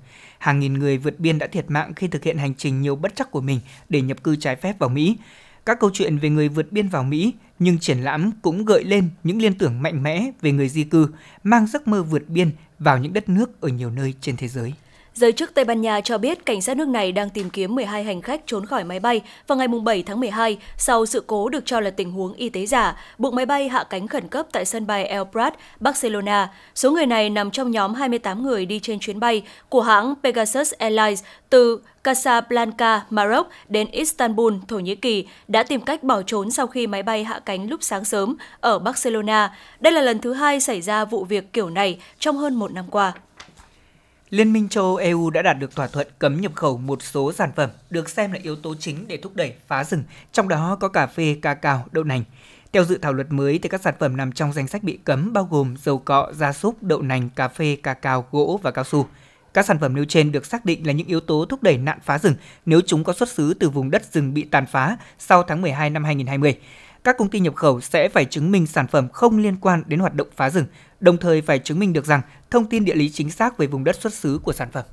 [0.44, 3.16] hàng nghìn người vượt biên đã thiệt mạng khi thực hiện hành trình nhiều bất
[3.16, 5.16] chắc của mình để nhập cư trái phép vào Mỹ.
[5.66, 9.08] Các câu chuyện về người vượt biên vào Mỹ, nhưng triển lãm cũng gợi lên
[9.24, 11.08] những liên tưởng mạnh mẽ về người di cư,
[11.42, 14.72] mang giấc mơ vượt biên vào những đất nước ở nhiều nơi trên thế giới.
[15.14, 18.04] Giới chức Tây Ban Nha cho biết cảnh sát nước này đang tìm kiếm 12
[18.04, 21.66] hành khách trốn khỏi máy bay vào ngày 7 tháng 12 sau sự cố được
[21.66, 24.64] cho là tình huống y tế giả, buộc máy bay hạ cánh khẩn cấp tại
[24.64, 26.50] sân bay El Prat, Barcelona.
[26.74, 30.72] Số người này nằm trong nhóm 28 người đi trên chuyến bay của hãng Pegasus
[30.72, 36.66] Airlines từ Casablanca, Maroc đến Istanbul, Thổ Nhĩ Kỳ đã tìm cách bỏ trốn sau
[36.66, 39.56] khi máy bay hạ cánh lúc sáng sớm ở Barcelona.
[39.80, 42.84] Đây là lần thứ hai xảy ra vụ việc kiểu này trong hơn một năm
[42.90, 43.12] qua.
[44.34, 47.32] Liên minh châu Âu EU đã đạt được thỏa thuận cấm nhập khẩu một số
[47.32, 50.76] sản phẩm được xem là yếu tố chính để thúc đẩy phá rừng, trong đó
[50.80, 52.24] có cà phê, ca cao, đậu nành.
[52.72, 55.32] Theo dự thảo luật mới thì các sản phẩm nằm trong danh sách bị cấm
[55.32, 58.84] bao gồm dầu cọ, gia súc, đậu nành, cà phê, ca cao, gỗ và cao
[58.84, 59.06] su.
[59.54, 61.98] Các sản phẩm nêu trên được xác định là những yếu tố thúc đẩy nạn
[62.04, 62.34] phá rừng
[62.66, 65.90] nếu chúng có xuất xứ từ vùng đất rừng bị tàn phá sau tháng 12
[65.90, 66.58] năm 2020
[67.04, 70.00] các công ty nhập khẩu sẽ phải chứng minh sản phẩm không liên quan đến
[70.00, 70.66] hoạt động phá rừng,
[71.00, 73.84] đồng thời phải chứng minh được rằng thông tin địa lý chính xác về vùng
[73.84, 74.84] đất xuất xứ của sản phẩm.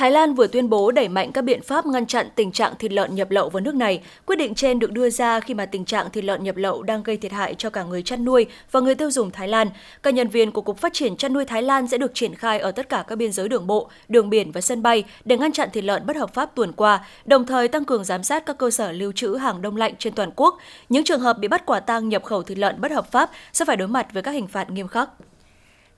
[0.00, 2.92] Thái Lan vừa tuyên bố đẩy mạnh các biện pháp ngăn chặn tình trạng thịt
[2.92, 4.02] lợn nhập lậu vào nước này.
[4.26, 7.02] Quyết định trên được đưa ra khi mà tình trạng thịt lợn nhập lậu đang
[7.02, 9.68] gây thiệt hại cho cả người chăn nuôi và người tiêu dùng Thái Lan.
[10.02, 12.58] Các nhân viên của Cục Phát triển chăn nuôi Thái Lan sẽ được triển khai
[12.58, 15.52] ở tất cả các biên giới đường bộ, đường biển và sân bay để ngăn
[15.52, 18.58] chặn thịt lợn bất hợp pháp tuần qua, đồng thời tăng cường giám sát các
[18.58, 20.58] cơ sở lưu trữ hàng đông lạnh trên toàn quốc.
[20.88, 23.64] Những trường hợp bị bắt quả tang nhập khẩu thịt lợn bất hợp pháp sẽ
[23.64, 25.10] phải đối mặt với các hình phạt nghiêm khắc.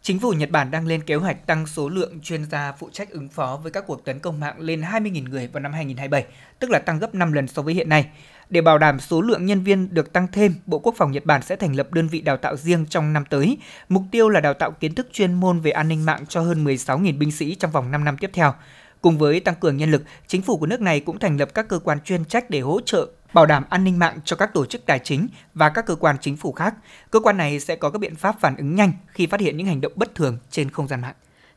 [0.05, 3.11] Chính phủ Nhật Bản đang lên kế hoạch tăng số lượng chuyên gia phụ trách
[3.11, 6.25] ứng phó với các cuộc tấn công mạng lên 20.000 người vào năm 2027,
[6.59, 8.07] tức là tăng gấp 5 lần so với hiện nay.
[8.51, 11.43] Để bảo đảm số lượng nhân viên được tăng thêm, Bộ Quốc phòng Nhật Bản
[11.43, 13.59] sẽ thành lập đơn vị đào tạo riêng trong năm tới.
[13.89, 16.65] Mục tiêu là đào tạo kiến thức chuyên môn về an ninh mạng cho hơn
[16.65, 18.55] 16.000 binh sĩ trong vòng 5 năm tiếp theo.
[19.01, 21.69] Cùng với tăng cường nhân lực, chính phủ của nước này cũng thành lập các
[21.69, 24.67] cơ quan chuyên trách để hỗ trợ bảo đảm an ninh mạng cho các tổ
[24.67, 26.75] chức tài chính và các cơ quan chính phủ khác.
[27.11, 29.67] Cơ quan này sẽ có các biện pháp phản ứng nhanh khi phát hiện những
[29.67, 31.15] hành động bất thường trên không gian mạng.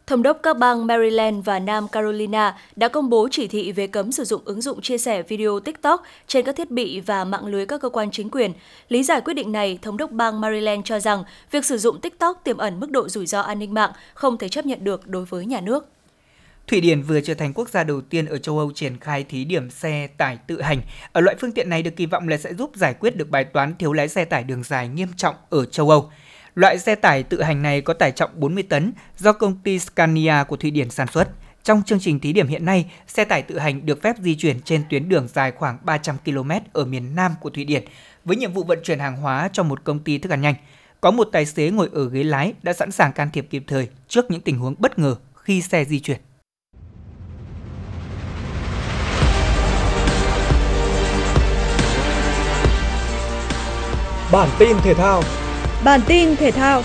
[0.07, 4.11] Thống đốc các bang Maryland và Nam Carolina đã công bố chỉ thị về cấm
[4.11, 7.65] sử dụng ứng dụng chia sẻ video TikTok trên các thiết bị và mạng lưới
[7.65, 8.53] các cơ quan chính quyền.
[8.89, 12.41] Lý giải quyết định này, Thống đốc bang Maryland cho rằng việc sử dụng TikTok
[12.43, 15.25] tiềm ẩn mức độ rủi ro an ninh mạng không thể chấp nhận được đối
[15.25, 15.94] với nhà nước.
[16.67, 19.45] Thụy Điển vừa trở thành quốc gia đầu tiên ở châu Âu triển khai thí
[19.45, 20.81] điểm xe tải tự hành.
[21.11, 23.43] Ở loại phương tiện này được kỳ vọng là sẽ giúp giải quyết được bài
[23.43, 26.11] toán thiếu lái xe tải đường dài nghiêm trọng ở châu Âu.
[26.55, 30.33] Loại xe tải tự hành này có tải trọng 40 tấn do công ty Scania
[30.47, 31.29] của Thụy Điển sản xuất.
[31.63, 34.61] Trong chương trình thí điểm hiện nay, xe tải tự hành được phép di chuyển
[34.61, 37.83] trên tuyến đường dài khoảng 300 km ở miền Nam của Thụy Điển
[38.23, 40.55] với nhiệm vụ vận chuyển hàng hóa cho một công ty thức ăn nhanh.
[41.01, 43.87] Có một tài xế ngồi ở ghế lái đã sẵn sàng can thiệp kịp thời
[44.07, 46.19] trước những tình huống bất ngờ khi xe di chuyển.
[54.35, 55.21] Bản tin thể thao.
[55.85, 56.81] Bản tin thể thao.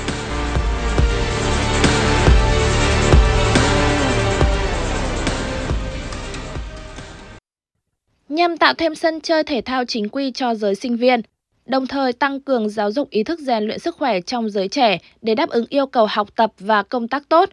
[8.28, 11.20] Nhằm tạo thêm sân chơi thể thao chính quy cho giới sinh viên,
[11.66, 14.98] đồng thời tăng cường giáo dục ý thức rèn luyện sức khỏe trong giới trẻ
[15.22, 17.48] để đáp ứng yêu cầu học tập và công tác tốt.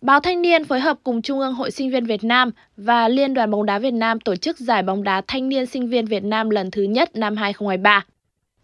[0.00, 3.34] Báo Thanh niên phối hợp cùng Trung ương Hội Sinh viên Việt Nam và Liên
[3.34, 6.24] đoàn bóng đá Việt Nam tổ chức giải bóng đá thanh niên sinh viên Việt
[6.24, 8.04] Nam lần thứ nhất năm 2023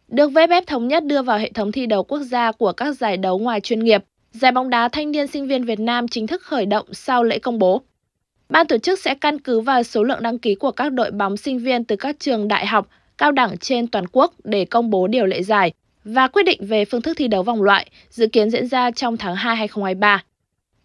[0.08, 3.16] được VFF thống nhất đưa vào hệ thống thi đấu quốc gia của các giải
[3.16, 4.04] đấu ngoài chuyên nghiệp.
[4.30, 7.38] Giải bóng đá thanh niên sinh viên Việt Nam chính thức khởi động sau lễ
[7.38, 7.82] công bố.
[8.48, 11.36] Ban tổ chức sẽ căn cứ vào số lượng đăng ký của các đội bóng
[11.36, 12.88] sinh viên từ các trường đại học,
[13.18, 15.72] cao đẳng trên toàn quốc để công bố điều lệ giải
[16.04, 19.16] và quyết định về phương thức thi đấu vòng loại, dự kiến diễn ra trong
[19.16, 20.24] tháng 2 2023.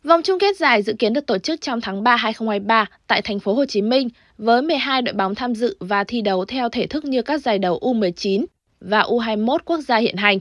[0.03, 3.39] Vòng chung kết giải dự kiến được tổ chức trong tháng 3 2023 tại thành
[3.39, 6.87] phố Hồ Chí Minh với 12 đội bóng tham dự và thi đấu theo thể
[6.87, 8.45] thức như các giải đấu U19,
[8.81, 10.39] và U21 quốc gia hiện hành.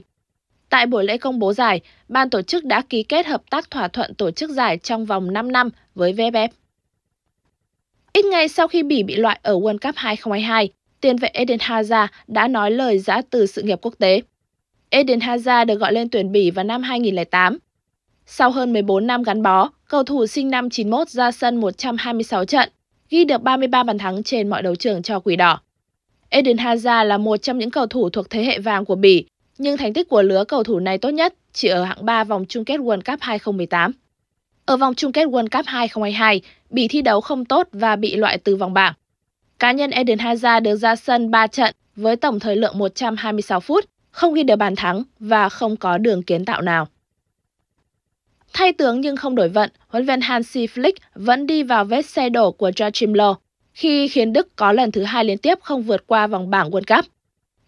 [0.69, 3.87] Tại buổi lễ công bố giải, ban tổ chức đã ký kết hợp tác thỏa
[3.87, 6.49] thuận tổ chức giải trong vòng 5 năm với VFF.
[8.13, 10.69] Ít ngày sau khi Bỉ bị loại ở World Cup 2022,
[11.01, 14.21] tiền vệ Eden Hazard đã nói lời giã từ sự nghiệp quốc tế.
[14.89, 17.57] Eden Hazard được gọi lên tuyển Bỉ vào năm 2008.
[18.25, 22.69] Sau hơn 14 năm gắn bó, cầu thủ sinh năm 91 ra sân 126 trận,
[23.09, 25.61] ghi được 33 bàn thắng trên mọi đấu trường cho Quỷ Đỏ.
[26.29, 29.25] Eden Hazard là một trong những cầu thủ thuộc thế hệ vàng của Bỉ,
[29.57, 32.45] nhưng thành tích của lứa cầu thủ này tốt nhất chỉ ở hạng 3 vòng
[32.49, 33.91] chung kết World Cup 2018.
[34.65, 38.37] Ở vòng chung kết World Cup 2022, Bỉ thi đấu không tốt và bị loại
[38.37, 38.93] từ vòng bảng.
[39.59, 43.85] Cá nhân Eden Hazard được ra sân 3 trận với tổng thời lượng 126 phút,
[44.11, 46.87] không ghi được bàn thắng và không có đường kiến tạo nào.
[48.53, 52.29] Thay tướng nhưng không đổi vận, huấn luyện Hansi Flick vẫn đi vào vết xe
[52.29, 53.35] đổ của Joachim Löw
[53.79, 56.95] khi khiến Đức có lần thứ hai liên tiếp không vượt qua vòng bảng World
[56.95, 57.05] Cup.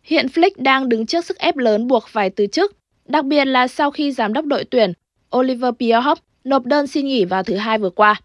[0.03, 3.67] Hiện Flick đang đứng trước sức ép lớn buộc phải từ chức, đặc biệt là
[3.67, 4.93] sau khi giám đốc đội tuyển
[5.37, 8.15] Oliver Bierhoff nộp đơn xin nghỉ vào thứ hai vừa qua.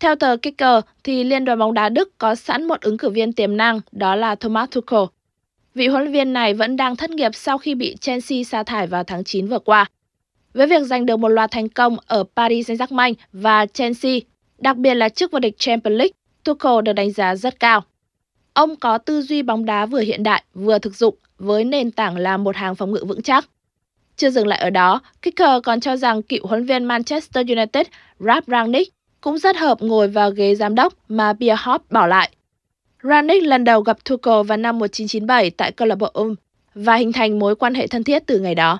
[0.00, 3.32] Theo tờ Kicker, thì Liên đoàn bóng đá Đức có sẵn một ứng cử viên
[3.32, 5.04] tiềm năng, đó là Thomas Tuchel.
[5.74, 8.86] Vị huấn luyện viên này vẫn đang thất nghiệp sau khi bị Chelsea sa thải
[8.86, 9.86] vào tháng 9 vừa qua.
[10.54, 14.18] Với việc giành được một loạt thành công ở Paris Saint-Germain và Chelsea,
[14.58, 17.84] đặc biệt là chức vô địch Champions League, Tuchel được đánh giá rất cao.
[18.52, 22.16] Ông có tư duy bóng đá vừa hiện đại vừa thực dụng với nền tảng
[22.16, 23.48] là một hàng phòng ngự vững chắc.
[24.16, 27.86] Chưa dừng lại ở đó, Kicker còn cho rằng cựu huấn viên Manchester United
[28.20, 32.30] Ralf Rangnick cũng rất hợp ngồi vào ghế giám đốc mà Bierhoff bỏ lại.
[33.02, 36.34] Rangnick lần đầu gặp Tuchel vào năm 1997 tại câu lạc bộ Ulm
[36.74, 38.78] và hình thành mối quan hệ thân thiết từ ngày đó.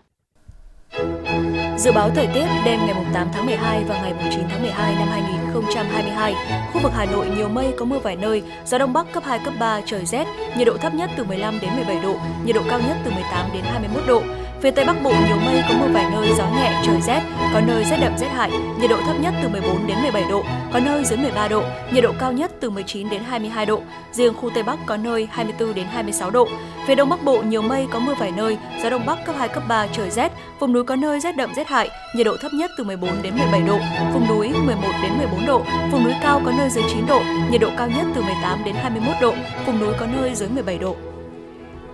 [1.81, 5.09] Dự báo thời tiết đêm ngày 8 tháng 12 và ngày 9 tháng 12 năm
[5.11, 6.35] 2022,
[6.73, 9.41] khu vực Hà Nội nhiều mây có mưa vài nơi, gió đông bắc cấp 2
[9.45, 10.27] cấp 3 trời rét,
[10.57, 13.51] nhiệt độ thấp nhất từ 15 đến 17 độ, nhiệt độ cao nhất từ 18
[13.53, 14.23] đến 21 độ.
[14.63, 17.21] Phía Tây Bắc Bộ nhiều mây có mưa vài nơi, gió nhẹ, trời rét,
[17.53, 18.51] có nơi rét đậm rét hại,
[18.81, 20.43] nhiệt độ thấp nhất từ 14 đến 17 độ,
[20.73, 23.83] có nơi dưới 13 độ, nhiệt độ cao nhất từ 19 đến 22 độ.
[24.13, 26.49] Riêng khu Tây Bắc có nơi 24 đến 26 độ.
[26.87, 29.49] Phía Đông Bắc Bộ nhiều mây có mưa vài nơi, gió Đông Bắc cấp 2
[29.49, 32.53] cấp 3 trời rét, vùng núi có nơi rét đậm rét hại, nhiệt độ thấp
[32.53, 33.79] nhất từ 14 đến 17 độ,
[34.13, 37.61] vùng núi 11 đến 14 độ, vùng núi cao có nơi dưới 9 độ, nhiệt
[37.61, 39.35] độ cao nhất từ 18 đến 21 độ,
[39.67, 40.97] vùng núi có nơi dưới 17 độ.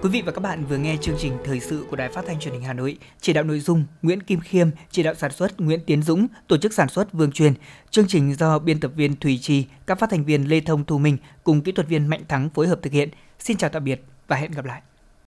[0.07, 2.41] Quý vị và các bạn vừa nghe chương trình thời sự của Đài Phát thanh
[2.41, 5.61] Truyền hình Hà Nội, chỉ đạo nội dung Nguyễn Kim Khiêm, chỉ đạo sản xuất
[5.61, 7.55] Nguyễn Tiến Dũng, tổ chức sản xuất Vương Truyền.
[7.91, 10.99] Chương trình do biên tập viên Thùy Trì, các phát thành viên Lê Thông Thu
[10.99, 13.09] Minh cùng kỹ thuật viên Mạnh Thắng phối hợp thực hiện.
[13.39, 14.83] Xin chào tạm biệt và hẹn gặp lại.